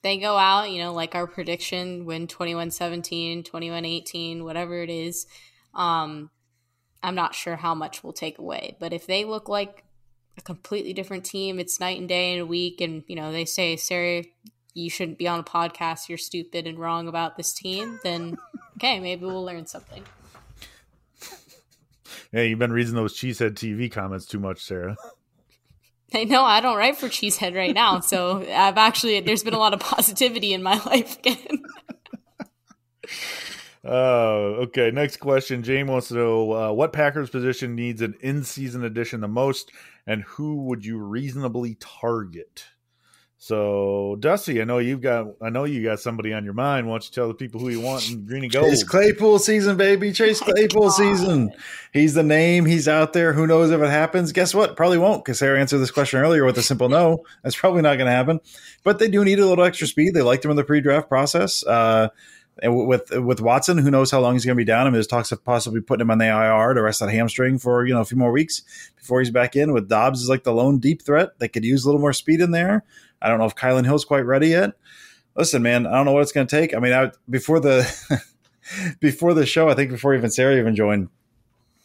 [0.02, 4.90] they go out, you know, like our prediction, win 21 17, 21 18, whatever it
[4.90, 5.28] is.
[5.74, 6.30] Um,
[7.04, 8.78] I'm not sure how much we'll take away.
[8.80, 9.84] But if they look like
[10.38, 13.46] a completely different team, it's night and day in a week, and, you know, they
[13.46, 14.24] say, Sarah,
[14.74, 18.38] you shouldn't be on a podcast, you're stupid and wrong about this team, then
[18.78, 20.04] okay, maybe we'll learn something.
[22.32, 24.96] Yeah, you've been reading those Cheesehead TV comments too much, Sarah.
[26.14, 29.60] I know I don't write for Cheesehead right now, so I've actually there's been a
[29.60, 31.64] lot of positivity in my life again.
[33.84, 35.64] Uh, okay, next question.
[35.64, 39.72] Jane wants to know uh, what Packers position needs an in-season addition the most,
[40.06, 42.66] and who would you reasonably target?
[43.44, 46.86] So, Dusty, I know you've got, I know you got somebody on your mind.
[46.86, 48.70] Why don't you tell the people who you want in green and gold?
[48.70, 50.14] Chase Claypool season, baby.
[50.14, 51.52] Chase Claypool season.
[51.92, 52.68] He's the name.
[52.68, 53.34] He's out there.
[53.34, 54.32] Who knows if it happens?
[54.32, 54.78] Guess what?
[54.78, 57.26] Probably won't because Sarah answered this question earlier with a simple no.
[57.42, 58.42] That's probably not going to happen.
[58.84, 60.14] But they do need a little extra speed.
[60.14, 61.66] They liked him in the pre-draft process.
[61.66, 62.10] Uh,
[62.62, 64.82] and with with Watson, who knows how long he's going to be down?
[64.82, 67.58] I mean, there's talks of possibly putting him on the IR to rest that hamstring
[67.58, 68.64] for you know a few more weeks
[68.98, 69.74] before he's back in.
[69.74, 71.40] With Doubs is like the lone deep threat.
[71.40, 72.84] They could use a little more speed in there.
[73.22, 74.72] I don't know if Kylin Hill's quite ready yet.
[75.36, 76.76] Listen, man, I don't know what it's going to take.
[76.76, 78.22] I mean, I, before the
[79.00, 81.10] before the show, I think before even Sarah even joined,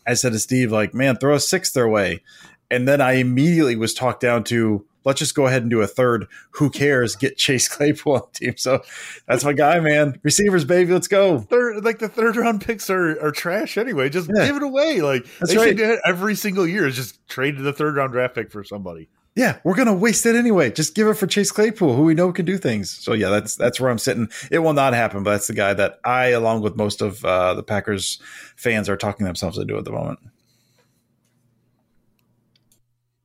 [0.06, 2.22] I said to Steve, like, man, throw a sixth their way,
[2.70, 5.86] and then I immediately was talked down to let's just go ahead and do a
[5.86, 6.26] third.
[6.50, 7.16] Who cares?
[7.16, 8.56] Get Chase Claypool on the team.
[8.58, 8.82] So
[9.26, 10.20] that's my guy, man.
[10.22, 11.38] Receivers, baby, let's go.
[11.38, 14.10] Third, like the third round picks are, are trash anyway.
[14.10, 14.46] Just Yeah.
[14.46, 15.00] give it away.
[15.00, 15.68] Like That's they right.
[15.68, 16.86] should do it every single year.
[16.86, 19.08] Is just trade the third round draft pick for somebody.
[19.36, 20.70] Yeah, we're gonna waste it anyway.
[20.70, 22.90] Just give it for Chase Claypool, who we know can do things.
[22.90, 24.28] So yeah, that's that's where I'm sitting.
[24.50, 27.52] It will not happen, but that's the guy that I, along with most of uh,
[27.52, 28.18] the Packers
[28.56, 30.20] fans, are talking themselves into at the moment.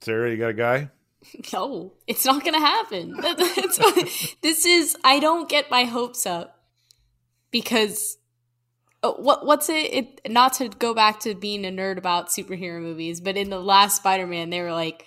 [0.02, 0.90] Sarah, you got a guy?
[1.53, 3.15] No, it's not going to happen.
[3.22, 6.59] What- this is I don't get my hopes up.
[7.51, 8.17] because
[9.03, 10.32] uh, what what's it, it?
[10.32, 13.97] Not to go back to being a nerd about superhero movies, but in the last
[13.97, 15.05] Spider-Man, they were like,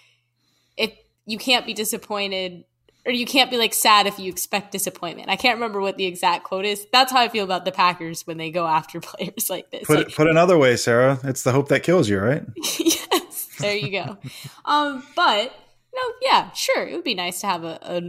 [0.77, 0.93] if
[1.27, 2.65] you can't be disappointed
[3.07, 5.29] or you can't be like sad if you expect disappointment.
[5.29, 6.87] I can't remember what the exact quote is.
[6.91, 9.85] That's how I feel about the Packers when they go after players like this.
[9.87, 11.21] Put like, put another way, Sarah.
[11.25, 12.43] It's the hope that kills you, right?
[12.81, 14.17] yes, there you go.
[14.65, 15.53] um, but
[15.95, 18.03] no, yeah, sure, it would be nice to have a, a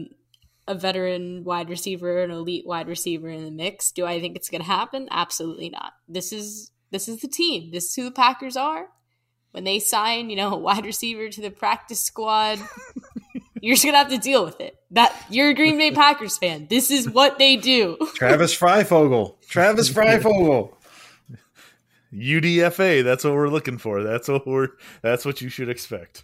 [0.67, 3.91] a veteran wide receiver, an elite wide receiver in the mix.
[3.91, 5.07] Do I think it's going to happen?
[5.11, 5.93] Absolutely not.
[6.07, 7.71] This is this is the team.
[7.71, 8.87] This is who the Packers are.
[9.51, 12.59] When they sign, you know, a wide receiver to the practice squad,
[13.61, 14.75] you're just gonna have to deal with it.
[14.91, 16.67] That you're a Green Bay Packers fan.
[16.69, 17.97] This is what they do.
[18.15, 19.35] Travis Freifogel.
[19.47, 20.73] Travis Freifogel.
[22.13, 23.03] UDFA.
[23.03, 24.03] That's what we're looking for.
[24.03, 24.69] That's what we're.
[25.01, 26.23] That's what you should expect.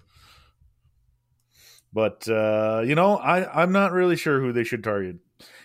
[1.94, 5.18] But uh, you know, I I'm not really sure who they should target.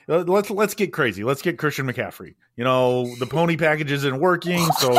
[0.08, 1.24] Uh, let's let's get crazy.
[1.24, 2.34] Let's get Christian McCaffrey.
[2.56, 4.98] You know, the pony package isn't working, so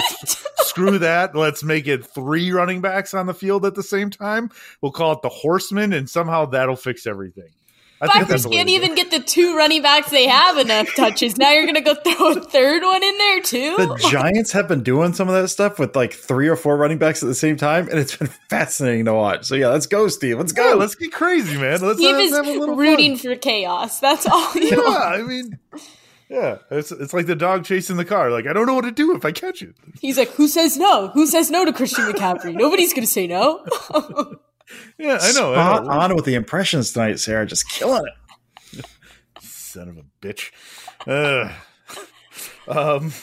[0.60, 1.36] screw that.
[1.36, 4.50] Let's make it three running backs on the field at the same time.
[4.82, 7.50] We'll call it the Horseman, and somehow that'll fix everything.
[8.00, 11.38] I Packers can't even get the two running backs they have enough touches.
[11.38, 13.76] Now you're going to go throw a third one in there too.
[13.78, 17.00] The Giants have been doing some of that stuff with like three or four running
[17.00, 19.46] backs at the same time, and it's been fascinating to watch.
[19.46, 20.38] So yeah, let's go, Steve.
[20.38, 20.70] Let's go.
[20.70, 21.82] Yeah, let's get crazy, man.
[21.82, 23.34] Let's, Steve let's is rooting fun.
[23.34, 24.00] for chaos.
[24.00, 24.52] That's all.
[24.56, 25.04] yeah, want.
[25.04, 25.60] I mean.
[26.30, 28.32] Yeah, it's it's like the dog chasing the car.
[28.32, 29.76] Like I don't know what to do if I catch it.
[30.02, 31.08] He's like, "Who says no?
[31.14, 32.54] Who says no to Christian McCaffrey?
[32.54, 33.66] Nobody's going to say no."
[34.98, 35.54] yeah, I know.
[35.54, 35.90] Spot I know.
[35.90, 37.46] on with the impressions tonight, Sarah.
[37.46, 38.14] Just killing it
[39.78, 40.52] son of a bitch.
[41.06, 41.54] Uh,
[42.68, 43.14] um,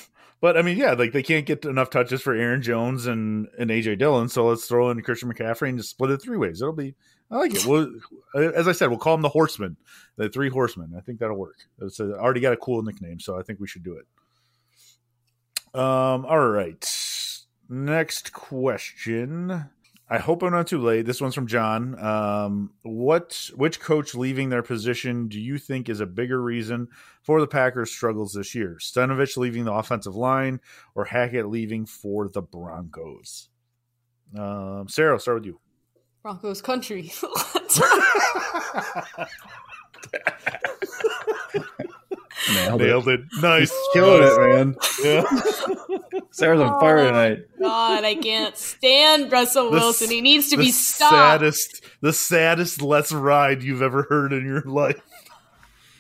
[0.41, 3.71] but I mean, yeah, like they can't get enough touches for Aaron Jones and and
[3.71, 6.63] AJ Dillon, so let's throw in Christian McCaffrey and just split it three ways.
[6.63, 6.95] It'll be,
[7.31, 7.67] I like it.
[7.67, 7.91] Well,
[8.35, 9.77] as I said, we'll call them the Horsemen,
[10.17, 10.95] the three Horsemen.
[10.97, 11.57] I think that'll work.
[11.81, 15.79] It's a, already got a cool nickname, so I think we should do it.
[15.79, 16.25] Um.
[16.27, 16.89] All right.
[17.69, 19.71] Next question.
[20.09, 21.07] I hope I'm not too late.
[21.07, 21.99] This one's from John.
[21.99, 26.89] Um, what which coach leaving their position do you think is a bigger reason
[27.23, 28.77] for the Packers' struggles this year?
[28.81, 30.61] Stenavich leaving the offensive line
[30.95, 33.49] or Hackett leaving for the Broncos?
[34.39, 35.61] Um, Sarah, I'll start with you.
[36.23, 37.11] Broncos country.
[42.53, 43.21] Nailed, Nailed it.
[43.21, 43.27] it.
[43.41, 43.73] Nice.
[43.93, 44.77] Killed it, man.
[45.03, 45.25] Yeah.
[46.31, 47.39] Sarah's on fire oh tonight.
[47.61, 50.11] God, I can't stand Russell the, Wilson.
[50.11, 51.13] He needs to be stopped.
[51.13, 55.01] Saddest, the saddest "Let's Ride" you've ever heard in your life.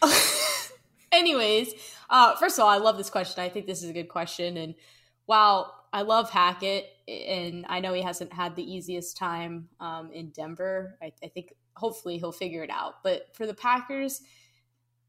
[1.13, 1.73] Anyways,
[2.11, 3.43] uh, first of all, I love this question.
[3.43, 4.57] I think this is a good question.
[4.57, 4.75] And
[5.27, 10.31] while I love Hackett, and I know he hasn't had the easiest time um, in
[10.31, 13.03] Denver, I, I think hopefully he'll figure it out.
[13.03, 14.21] But for the Packers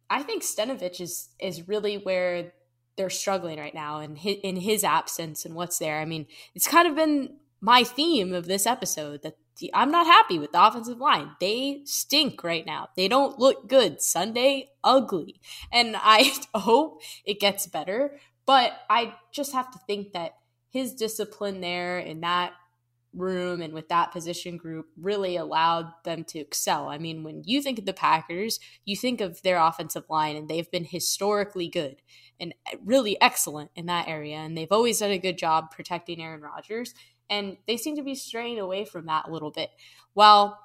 [0.10, 2.54] I think Stenavich is is really where
[2.98, 6.00] they're struggling right now, and in his absence and what's there.
[6.00, 9.38] I mean, it's kind of been my theme of this episode that
[9.74, 11.32] I'm not happy with the offensive line.
[11.40, 12.90] They stink right now.
[12.96, 14.02] They don't look good.
[14.02, 15.40] Sunday, ugly,
[15.72, 18.20] and I hope it gets better.
[18.46, 20.36] But I just have to think that
[20.70, 22.54] his discipline there and that
[23.16, 26.90] room and with that position group really allowed them to excel.
[26.90, 30.48] I mean, when you think of the Packers, you think of their offensive line, and
[30.48, 32.02] they've been historically good
[32.40, 34.38] and uh, really excellent in that area.
[34.38, 36.94] And they've always done a good job protecting Aaron Rodgers.
[37.30, 39.70] And they seem to be straying away from that a little bit.
[40.14, 40.60] Well,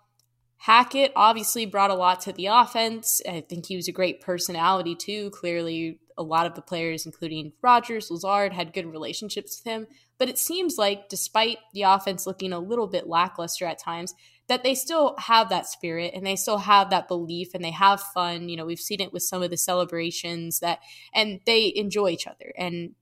[0.59, 3.22] Hackett obviously brought a lot to the offense.
[3.26, 5.30] I think he was a great personality too.
[5.30, 9.86] Clearly, a lot of the players, including Rodgers, Lazard, had good relationships with him.
[10.18, 14.14] But it seems like, despite the offense looking a little bit lackluster at times,
[14.48, 18.00] that they still have that spirit and they still have that belief and they have
[18.00, 18.48] fun.
[18.48, 20.80] You know, we've seen it with some of the celebrations that,
[21.14, 22.52] and they enjoy each other.
[22.58, 22.94] And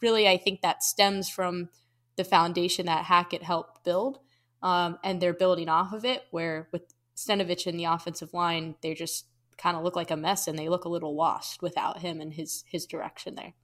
[0.00, 1.68] really, I think that stems from
[2.16, 4.18] the foundation that Hackett helped build.
[4.62, 6.82] Um, and they're building off of it, where with
[7.16, 9.26] Stenavich in the offensive line, they're just
[9.62, 12.34] kind of look like a mess and they look a little lost without him and
[12.34, 13.54] his his direction there.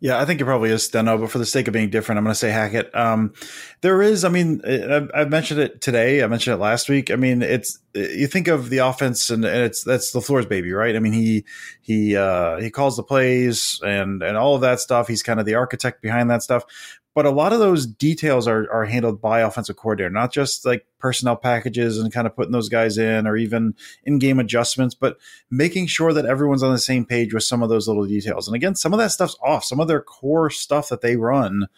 [0.00, 2.24] Yeah, I think it probably is Steno, but for the sake of being different, I'm
[2.24, 2.92] going to say Hackett.
[2.92, 3.34] Um,
[3.82, 6.24] there is, I mean, I've, I've, mentioned it today.
[6.24, 7.08] I mentioned it last week.
[7.12, 10.96] I mean, it's you think of the offense, and, and it's that's LaFleur's baby, right?
[10.96, 11.44] I mean, he
[11.82, 15.06] he uh, he calls the plays and and all of that stuff.
[15.06, 16.64] He's kind of the architect behind that stuff
[17.14, 20.86] but a lot of those details are, are handled by offensive coordinator, not just like
[20.98, 25.18] personnel packages and kind of putting those guys in or even in game adjustments, but
[25.50, 28.48] making sure that everyone's on the same page with some of those little details.
[28.48, 29.64] And again, some of that stuff's off.
[29.64, 31.68] Some of their core stuff that they run,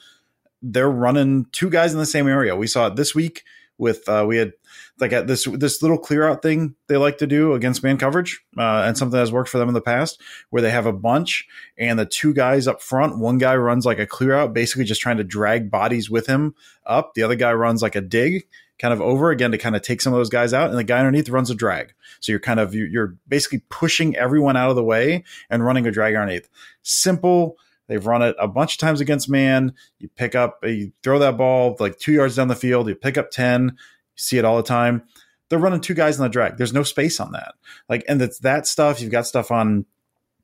[0.63, 2.55] they're running two guys in the same area.
[2.55, 3.43] We saw it this week
[3.79, 4.53] with uh, we had
[5.01, 8.43] like a, this this little clear out thing they like to do against man coverage,
[8.57, 10.21] uh, and something that's worked for them in the past,
[10.51, 11.47] where they have a bunch
[11.77, 15.01] and the two guys up front, one guy runs like a clear out, basically just
[15.01, 16.55] trying to drag bodies with him
[16.87, 17.15] up.
[17.15, 18.45] The other guy runs like a dig,
[18.79, 20.85] kind of over again to kind of take some of those guys out, and the
[20.85, 21.95] guy underneath runs a drag.
[22.21, 25.91] So you're kind of you're basically pushing everyone out of the way and running a
[25.91, 26.49] drag underneath.
[26.83, 27.57] Simple
[27.87, 29.75] They've run it a bunch of times against man.
[29.99, 32.95] You pick up, uh, you throw that ball like two yards down the field, you
[32.95, 33.73] pick up 10, you
[34.17, 35.03] see it all the time.
[35.51, 36.57] They're running two guys in the drag.
[36.57, 37.55] There's no space on that.
[37.89, 39.01] Like, and that's that stuff.
[39.01, 39.85] You've got stuff on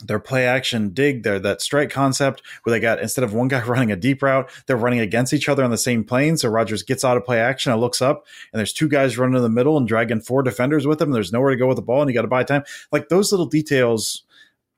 [0.07, 3.63] their play action dig there, that strike concept where they got instead of one guy
[3.67, 6.37] running a deep route, they're running against each other on the same plane.
[6.37, 9.37] So Rodgers gets out of play action and looks up, and there's two guys running
[9.37, 11.09] in the middle and dragging four defenders with them.
[11.09, 12.65] And there's nowhere to go with the ball, and you got to buy time.
[12.93, 14.25] Like those little details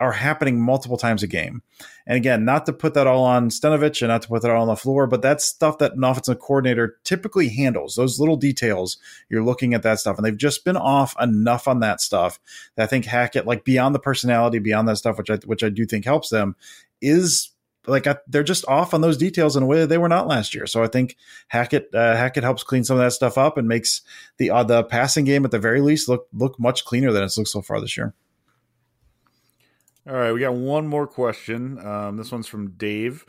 [0.03, 1.63] are happening multiple times a game.
[2.07, 4.69] And again, not to put that all on Stenavich and not to put that all
[4.69, 7.95] on LaFleur, but that's stuff that an offensive coordinator typically handles.
[7.95, 8.99] Those little details,
[9.31, 10.17] you're looking at that stuff.
[10.17, 12.41] And they've just been off enough on that stuff
[12.77, 15.69] that I think Hackett, like beyond the personality, beyond that stuff, which I which I
[15.69, 16.57] do think helps them,
[17.01, 17.53] is
[17.87, 20.55] like they're just off on those details in a way that they were not last
[20.55, 20.67] year.
[20.67, 21.17] So I think
[21.49, 24.03] Hackett uh, Hackett helps clean some of that stuff up and makes
[24.39, 27.37] the uh, the passing game at the very least look look much cleaner than it's
[27.37, 28.15] looked so far this year.
[30.05, 31.79] All right, we got one more question.
[31.85, 33.25] Um, this one's from Dave.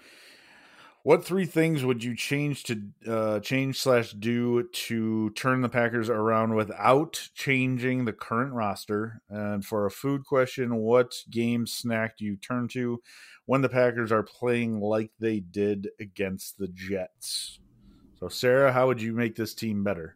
[1.04, 6.10] What three things would you change to uh, change slash do to turn the Packers
[6.10, 9.22] around without changing the current roster?
[9.30, 13.02] And for a food question, what game snack do you turn to
[13.46, 17.60] when the Packers are playing like they did against the Jets?
[18.20, 20.16] So, Sarah, how would you make this team better?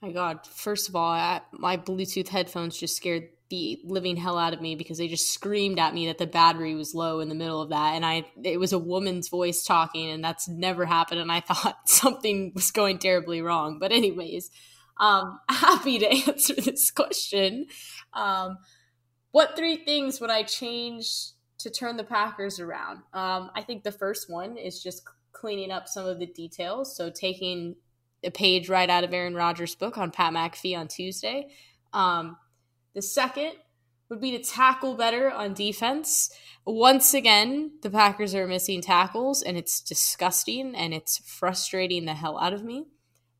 [0.00, 0.44] My God!
[0.46, 4.74] First of all, I, my Bluetooth headphones just scared the living hell out of me
[4.76, 7.68] because they just screamed at me that the battery was low in the middle of
[7.68, 7.94] that.
[7.94, 11.20] And i it was a woman's voice talking and that's never happened.
[11.20, 13.78] And i thought something was going terribly wrong.
[13.78, 14.50] But anyways
[14.98, 17.66] um happy to answer this question.
[18.14, 18.56] Um
[19.32, 23.00] what three things would i change to turn the packers around?
[23.12, 26.96] Um i think the first one is just cleaning up some of the details.
[26.96, 27.76] So taking
[28.24, 31.48] a page right out of aaron rodgers book on pat mcafee on tuesday.
[31.92, 32.38] Um
[32.94, 33.52] the second
[34.08, 36.30] would be to tackle better on defense.
[36.66, 42.38] Once again, the Packers are missing tackles, and it's disgusting and it's frustrating the hell
[42.38, 42.86] out of me.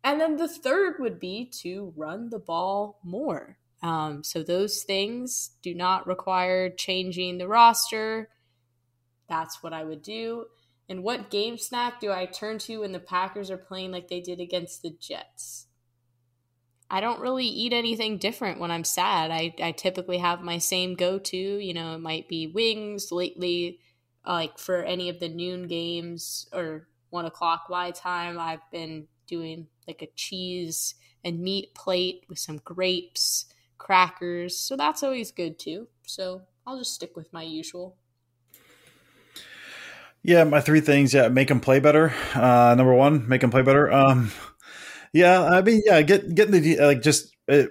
[0.03, 3.59] And then the third would be to run the ball more.
[3.83, 8.31] Um, so those things do not require changing the roster.
[9.29, 10.47] That's what I would do.
[10.89, 14.21] And what game snack do I turn to when the Packers are playing like they
[14.21, 15.67] did against the Jets?
[16.93, 19.31] I don't really eat anything different when I'm sad.
[19.31, 21.37] I, I typically have my same go to.
[21.37, 23.79] You know, it might be wings lately,
[24.27, 28.39] like for any of the noon games or one o'clock Y time.
[28.39, 33.47] I've been doing like a cheese and meat plate with some grapes,
[33.79, 34.59] crackers.
[34.59, 35.89] So that's always good too.
[36.07, 37.97] So I'll just stick with my usual.
[40.23, 41.15] Yeah, my three things.
[41.15, 42.13] Yeah, make them play better.
[42.35, 43.91] Uh, number one, make them play better.
[43.91, 44.31] Um,
[45.13, 47.71] yeah, I mean, yeah, get getting the like just it,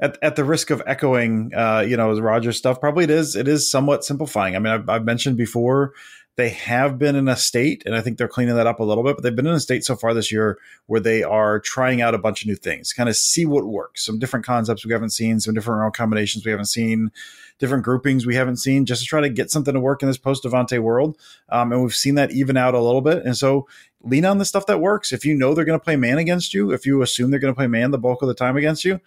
[0.00, 2.80] at at the risk of echoing, uh, you know, Roger stuff.
[2.80, 4.56] Probably it is it is somewhat simplifying.
[4.56, 5.92] I mean, I've, I've mentioned before
[6.36, 9.04] they have been in a state, and I think they're cleaning that up a little
[9.04, 12.00] bit, but they've been in a state so far this year where they are trying
[12.00, 14.92] out a bunch of new things, kind of see what works, some different concepts we
[14.92, 17.10] haven't seen, some different combinations we haven't seen,
[17.58, 20.16] different groupings we haven't seen, just to try to get something to work in this
[20.16, 21.18] post Davante world.
[21.50, 23.24] Um, and we've seen that even out a little bit.
[23.24, 23.68] And so
[24.02, 25.12] lean on the stuff that works.
[25.12, 27.52] If you know they're going to play man against you, if you assume they're going
[27.52, 29.00] to play man the bulk of the time against you,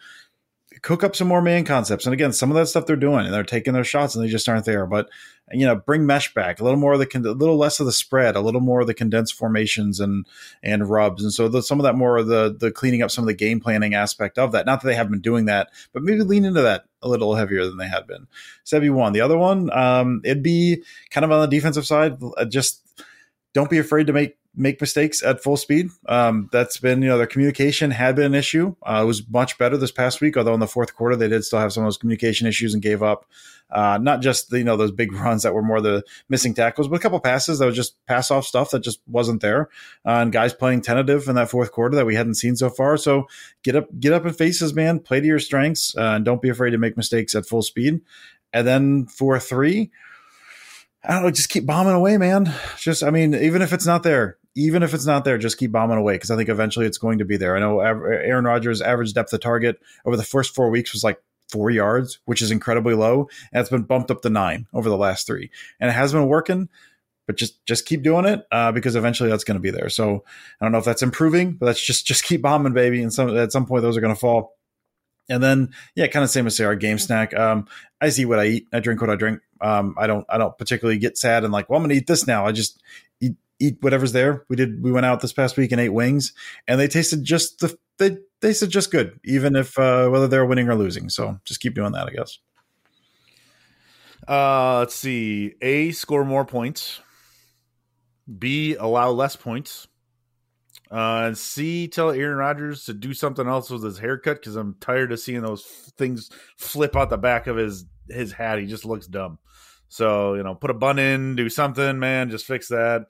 [0.82, 2.06] cook up some more man concepts.
[2.06, 4.30] And again, some of that stuff they're doing and they're taking their shots and they
[4.30, 4.86] just aren't there.
[4.86, 5.10] But
[5.52, 7.92] you know, bring mesh back a little more of the, a little less of the
[7.92, 10.26] spread, a little more of the condensed formations and
[10.64, 11.24] and rubs.
[11.24, 13.34] And so the, some of that more of the the cleaning up some of the
[13.34, 14.66] game planning aspect of that.
[14.66, 17.66] Not that they haven't been doing that, but maybe lean into that a little heavier
[17.66, 18.28] than they had been.
[18.64, 19.14] So that'd be one.
[19.14, 22.18] The other one, um, it'd be kind of on the defensive side.
[22.38, 22.82] Uh, just
[23.54, 25.90] don't be afraid to make make mistakes at full speed.
[26.08, 28.76] Um, that's been, you know, their communication had been an issue.
[28.84, 31.44] Uh, it was much better this past week, although in the fourth quarter they did
[31.44, 33.26] still have some of those communication issues and gave up
[33.72, 36.88] uh, not just the, you know those big runs that were more the missing tackles,
[36.88, 39.70] but a couple passes that was just pass off stuff that just wasn't there,
[40.06, 42.98] uh, and guys playing tentative in that fourth quarter that we hadn't seen so far.
[42.98, 43.28] So
[43.64, 45.00] get up, get up in faces, man.
[45.00, 48.02] Play to your strengths, uh, and don't be afraid to make mistakes at full speed.
[48.54, 49.92] And then for three,
[51.04, 52.54] I don't know, just keep bombing away, man.
[52.78, 55.72] Just, I mean, even if it's not there, even if it's not there, just keep
[55.72, 57.56] bombing away because I think eventually it's going to be there.
[57.56, 61.22] I know Aaron Rodgers' average depth of target over the first four weeks was like
[61.50, 64.98] four yards, which is incredibly low, and it's been bumped up to nine over the
[64.98, 66.70] last three, and it has been working.
[67.28, 69.90] but just just keep doing it uh, because eventually that's going to be there.
[69.90, 70.24] So
[70.60, 73.02] I don't know if that's improving, but that's just just keep bombing, baby.
[73.02, 74.56] And some at some point those are going to fall.
[75.28, 77.34] And then yeah, kind of same as say our game snack.
[77.34, 77.68] Um,
[78.00, 78.68] I see what I eat.
[78.72, 79.40] I drink what I drink.
[79.60, 82.28] Um, I don't I don't particularly get sad and like, well, I'm gonna eat this
[82.28, 82.46] now.
[82.46, 82.82] I just
[83.60, 84.46] eat whatever's there.
[84.50, 86.34] We did we went out this past week and ate wings,
[86.68, 90.70] and they tasted just the they tasted just good, even if uh, whether they're winning
[90.70, 91.10] or losing.
[91.10, 92.40] So just keep doing that, I guess.
[94.28, 95.54] Uh, let's see.
[95.62, 97.00] A score more points.
[98.40, 99.88] B allow less points.
[100.92, 104.76] Uh, and C tell Aaron Rodgers to do something else with his haircut because I'm
[104.80, 105.64] tired of seeing those
[105.98, 108.60] things flip out the back of his his hat.
[108.60, 109.40] He just looks dumb.
[109.90, 112.30] So you know, put a bun in, do something, man.
[112.30, 113.08] Just fix that.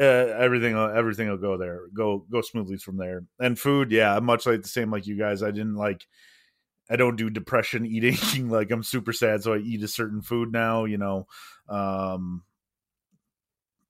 [0.00, 0.04] Uh,
[0.38, 3.24] everything, everything will go there, go go smoothly from there.
[3.40, 5.42] And food, yeah, much like the same like you guys.
[5.42, 6.06] I didn't like.
[6.90, 8.48] I don't do depression eating.
[8.48, 10.84] like I'm super sad, so I eat a certain food now.
[10.84, 11.26] You know,
[11.68, 12.44] um,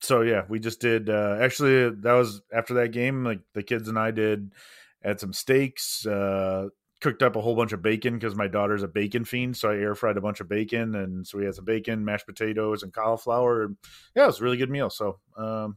[0.01, 1.11] so yeah, we just did.
[1.11, 3.25] Uh, actually, that was after that game.
[3.25, 4.53] Like the kids and I did,
[5.03, 6.69] had some steaks, uh,
[7.01, 9.57] cooked up a whole bunch of bacon because my daughter's a bacon fiend.
[9.57, 12.27] So I air fried a bunch of bacon, and so we had some bacon, mashed
[12.27, 13.69] potatoes, and cauliflower.
[14.15, 14.91] Yeah, it was a really good meal.
[14.91, 15.77] So um,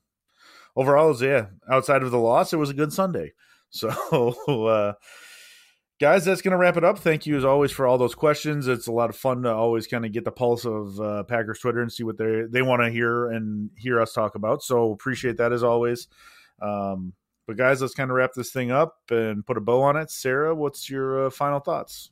[0.75, 3.33] overall, yeah, outside of the loss, it was a good Sunday.
[3.69, 3.89] So
[4.67, 4.93] uh,
[5.99, 6.99] guys, that's going to wrap it up.
[6.99, 8.67] Thank you as always for all those questions.
[8.67, 11.59] It's a lot of fun to always kind of get the pulse of uh, Packers
[11.59, 14.63] Twitter and see what they they want to hear and hear us talk about.
[14.63, 16.07] So appreciate that as always.
[16.61, 17.13] Um,
[17.47, 20.11] but guys, let's kind of wrap this thing up and put a bow on it.
[20.11, 22.11] Sarah, what's your uh, final thoughts?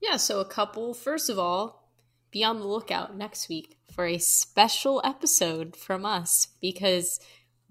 [0.00, 0.94] Yeah, so a couple.
[0.94, 1.88] First of all,
[2.30, 7.20] be on the lookout next week for a special episode from us because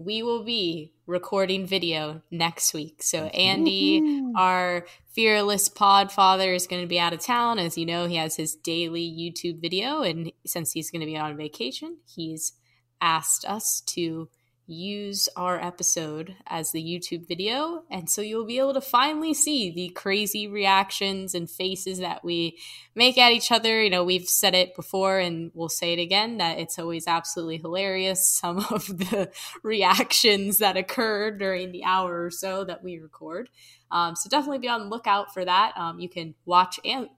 [0.04, 3.04] we will be recording video next week.
[3.04, 4.34] So Andy, Woo-hoo.
[4.36, 7.60] our fearless pod father, is going to be out of town.
[7.60, 11.18] As you know, he has his daily YouTube video, and since he's going to be
[11.18, 12.54] on vacation, he's
[13.02, 14.30] asked us to
[14.68, 17.84] use our episode as the YouTube video.
[17.90, 22.58] And so you'll be able to finally see the crazy reactions and faces that we
[22.96, 23.84] make at each other.
[23.84, 27.58] You know, we've said it before and we'll say it again that it's always absolutely
[27.58, 28.28] hilarious.
[28.42, 29.32] Some of the
[29.64, 33.50] reactions that occur during the hour or so that we record.
[33.92, 35.74] Um, so definitely be on the lookout for that.
[35.78, 37.10] Um, you can watch and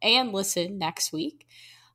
[0.00, 1.46] and listen next week.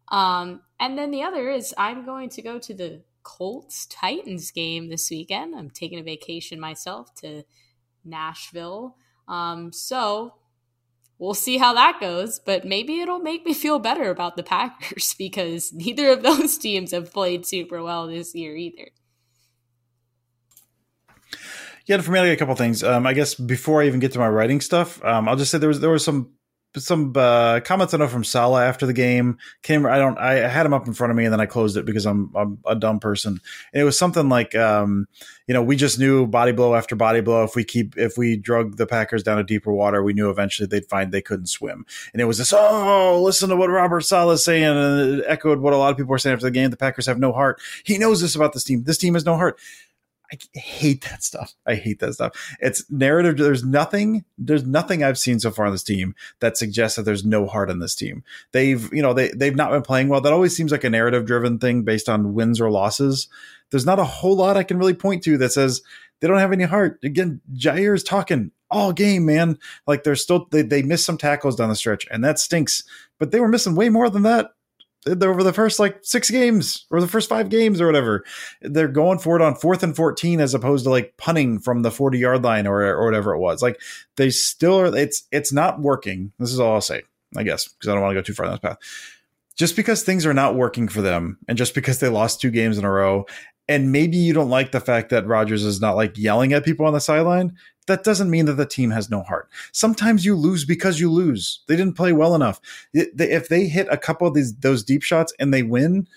[0.09, 4.89] Um, and then the other is I'm going to go to the Colts Titans game
[4.89, 5.55] this weekend.
[5.55, 7.43] I'm taking a vacation myself to
[8.05, 8.97] Nashville.
[9.27, 10.35] Um, so
[11.17, 15.13] we'll see how that goes, but maybe it'll make me feel better about the Packers
[15.17, 18.89] because neither of those teams have played super well this year either.
[21.85, 22.81] Yeah, for me, I got a couple things.
[22.81, 25.57] Um, I guess before I even get to my writing stuff, um, I'll just say
[25.57, 26.31] there was there was some
[26.77, 29.85] some uh, comments I know from Saleh after the game came.
[29.85, 30.17] I don't.
[30.17, 32.31] I had him up in front of me, and then I closed it because I'm,
[32.35, 33.39] I'm a dumb person.
[33.73, 35.07] And it was something like, um,
[35.47, 37.43] you know, we just knew body blow after body blow.
[37.43, 40.67] If we keep, if we drug the Packers down to deeper water, we knew eventually
[40.67, 41.85] they'd find they couldn't swim.
[42.13, 42.53] And it was this.
[42.55, 45.97] Oh, listen to what Robert Saleh is saying, and it echoed what a lot of
[45.97, 46.71] people were saying after the game.
[46.71, 47.61] The Packers have no heart.
[47.83, 48.83] He knows this about this team.
[48.83, 49.59] This team has no heart.
[50.31, 51.53] I hate that stuff.
[51.65, 52.55] I hate that stuff.
[52.59, 53.37] It's narrative.
[53.37, 54.25] There's nothing.
[54.37, 57.69] There's nothing I've seen so far on this team that suggests that there's no heart
[57.69, 58.23] in this team.
[58.51, 60.21] They've, you know, they they've not been playing well.
[60.21, 63.27] That always seems like a narrative driven thing based on wins or losses.
[63.69, 65.81] There's not a whole lot I can really point to that says
[66.19, 66.99] they don't have any heart.
[67.03, 69.59] Again, Jaire is talking all game, man.
[69.85, 72.83] Like they're still they they missed some tackles down the stretch, and that stinks.
[73.19, 74.51] But they were missing way more than that
[75.07, 78.23] over the first like six games or the first five games or whatever.
[78.61, 81.91] They're going for it on fourth and 14 as opposed to like punting from the
[81.91, 83.61] 40 yard line or, or whatever it was.
[83.61, 83.79] Like
[84.15, 86.31] they still are, it's, it's not working.
[86.39, 87.03] This is all I'll say,
[87.35, 88.77] I guess, because I don't want to go too far down this path.
[89.55, 92.77] Just because things are not working for them and just because they lost two games
[92.77, 93.25] in a row
[93.67, 96.85] and maybe you don't like the fact that Rodgers is not like yelling at people
[96.85, 97.55] on the sideline
[97.87, 99.49] that doesn't mean that the team has no heart.
[99.71, 101.63] Sometimes you lose because you lose.
[101.67, 102.59] They didn't play well enough.
[102.93, 106.07] If they hit a couple of these those deep shots and they win,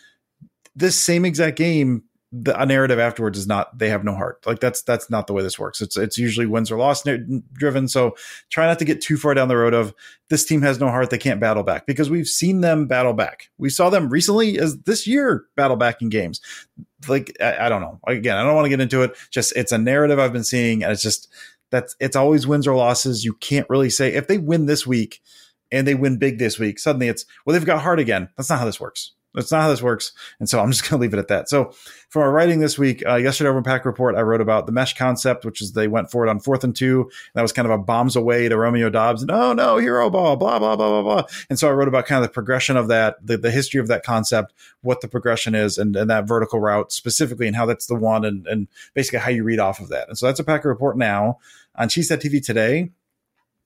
[0.74, 4.44] this same exact game the narrative afterwards is not they have no heart.
[4.46, 5.80] Like that's that's not the way this works.
[5.80, 7.04] It's it's usually wins or loss
[7.52, 7.88] driven.
[7.88, 8.16] So
[8.50, 9.94] try not to get too far down the road of
[10.28, 11.10] this team has no heart.
[11.10, 13.48] They can't battle back because we've seen them battle back.
[13.58, 16.40] We saw them recently as this year battle back in games.
[17.08, 18.00] Like I, I don't know.
[18.06, 19.16] Again, I don't want to get into it.
[19.30, 21.28] Just it's a narrative I've been seeing, and it's just
[21.70, 23.24] that's it's always wins or losses.
[23.24, 25.20] You can't really say if they win this week
[25.72, 26.78] and they win big this week.
[26.78, 28.28] Suddenly it's well they've got heart again.
[28.36, 30.12] That's not how this works That's not how this works.
[30.41, 31.49] And so I'm just going to leave it at that.
[31.49, 31.72] So
[32.09, 34.72] for our writing this week, uh, yesterday over in Pack Report, I wrote about the
[34.72, 37.03] mesh concept, which is they went for it on fourth and two.
[37.03, 39.24] And that was kind of a bombs away to Romeo Doubs.
[39.24, 41.26] No, no, hero ball, blah, blah, blah, blah, blah.
[41.51, 43.89] And so I wrote about kind of the progression of that, the, the history of
[43.89, 47.87] that concept, what the progression is, and, and that vertical route specifically, and how that's
[47.87, 50.09] the one, and, and basically how you read off of that.
[50.09, 51.39] And so that's a Packer Report now.
[51.74, 52.91] On Cheesehead TV today,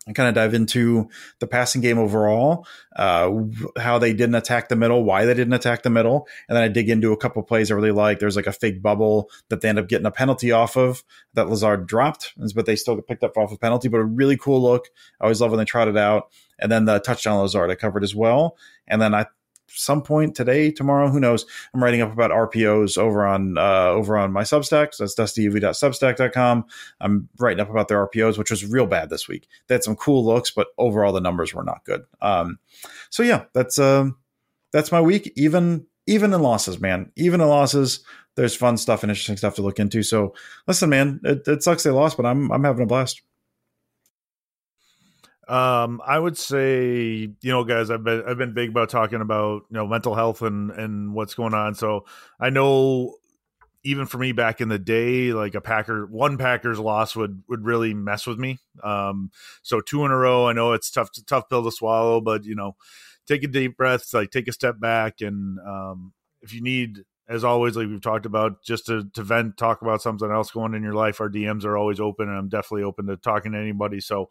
[0.07, 1.09] and kind of dive into
[1.40, 3.30] the passing game overall, uh,
[3.78, 6.68] how they didn't attack the middle, why they didn't attack the middle, and then I
[6.68, 8.18] dig into a couple plays I really like.
[8.18, 11.48] There's like a fake bubble that they end up getting a penalty off of that
[11.48, 13.88] Lazard dropped, but they still picked up off a penalty.
[13.88, 14.88] But a really cool look.
[15.20, 16.30] I always love when they trot it out.
[16.59, 18.57] And then the touchdown Lazard I covered as well.
[18.86, 19.26] And then I
[19.75, 21.47] some point today, tomorrow, who knows?
[21.73, 24.95] I'm writing up about RPOs over on uh, over on my Substack.
[24.95, 26.64] So that's dustyuv.substack.com.
[27.01, 29.49] I'm writing up about their RPOs, which was real bad this week.
[29.66, 32.03] They had some cool looks, but overall the numbers were not good.
[32.21, 32.59] Um,
[33.11, 34.16] so yeah, that's um,
[34.73, 35.33] that's my week.
[35.37, 37.12] Even even in losses, man.
[37.16, 38.01] Even in losses,
[38.37, 40.03] there's fun stuff and interesting stuff to look into.
[40.03, 40.35] So
[40.66, 43.23] listen, man, it, it sucks they lost, but I'm I'm having a blast.
[45.51, 49.62] Um, I would say, you know, guys, I've been I've been big about talking about
[49.68, 51.74] you know mental health and and what's going on.
[51.74, 52.07] So
[52.38, 53.16] I know
[53.82, 57.64] even for me back in the day, like a Packer one Packers loss would would
[57.64, 58.59] really mess with me.
[58.84, 59.32] Um,
[59.62, 62.55] so two in a row, I know it's tough tough pill to swallow, but you
[62.55, 62.76] know,
[63.26, 67.01] take a deep breath, like take a step back, and um, if you need
[67.31, 70.74] as always, like we've talked about, just to, to vent, talk about something else going
[70.74, 71.20] in your life.
[71.20, 74.01] Our DMs are always open, and I'm definitely open to talking to anybody.
[74.01, 74.31] So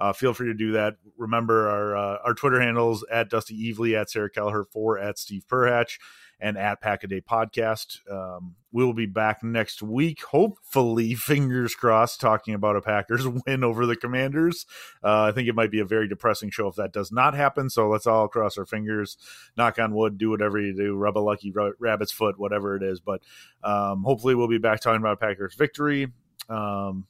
[0.00, 0.96] uh, feel free to do that.
[1.16, 5.44] Remember our uh, our Twitter handles at Dusty Evely, at Sarah Kelleher, four at Steve
[5.48, 5.98] Perhatch
[6.40, 7.98] and at Pack a Day Podcast.
[8.10, 13.64] Um, we will be back next week, hopefully, fingers crossed, talking about a Packers win
[13.64, 14.66] over the Commanders.
[15.02, 17.68] Uh, I think it might be a very depressing show if that does not happen.
[17.68, 19.16] So let's all cross our fingers,
[19.56, 23.00] knock on wood, do whatever you do, rub a lucky rabbit's foot, whatever it is.
[23.00, 23.22] But
[23.62, 26.08] um, hopefully, we'll be back talking about Packers victory.
[26.48, 27.06] Um,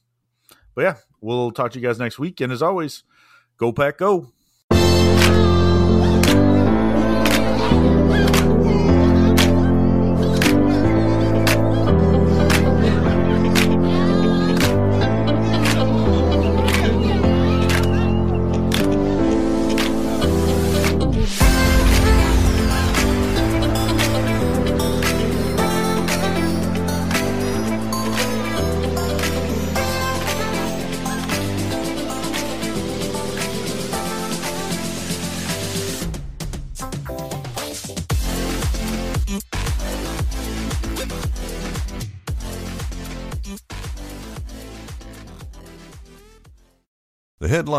[0.75, 2.41] but yeah, we'll talk to you guys next week.
[2.41, 3.03] And as always,
[3.57, 4.31] go pack, go.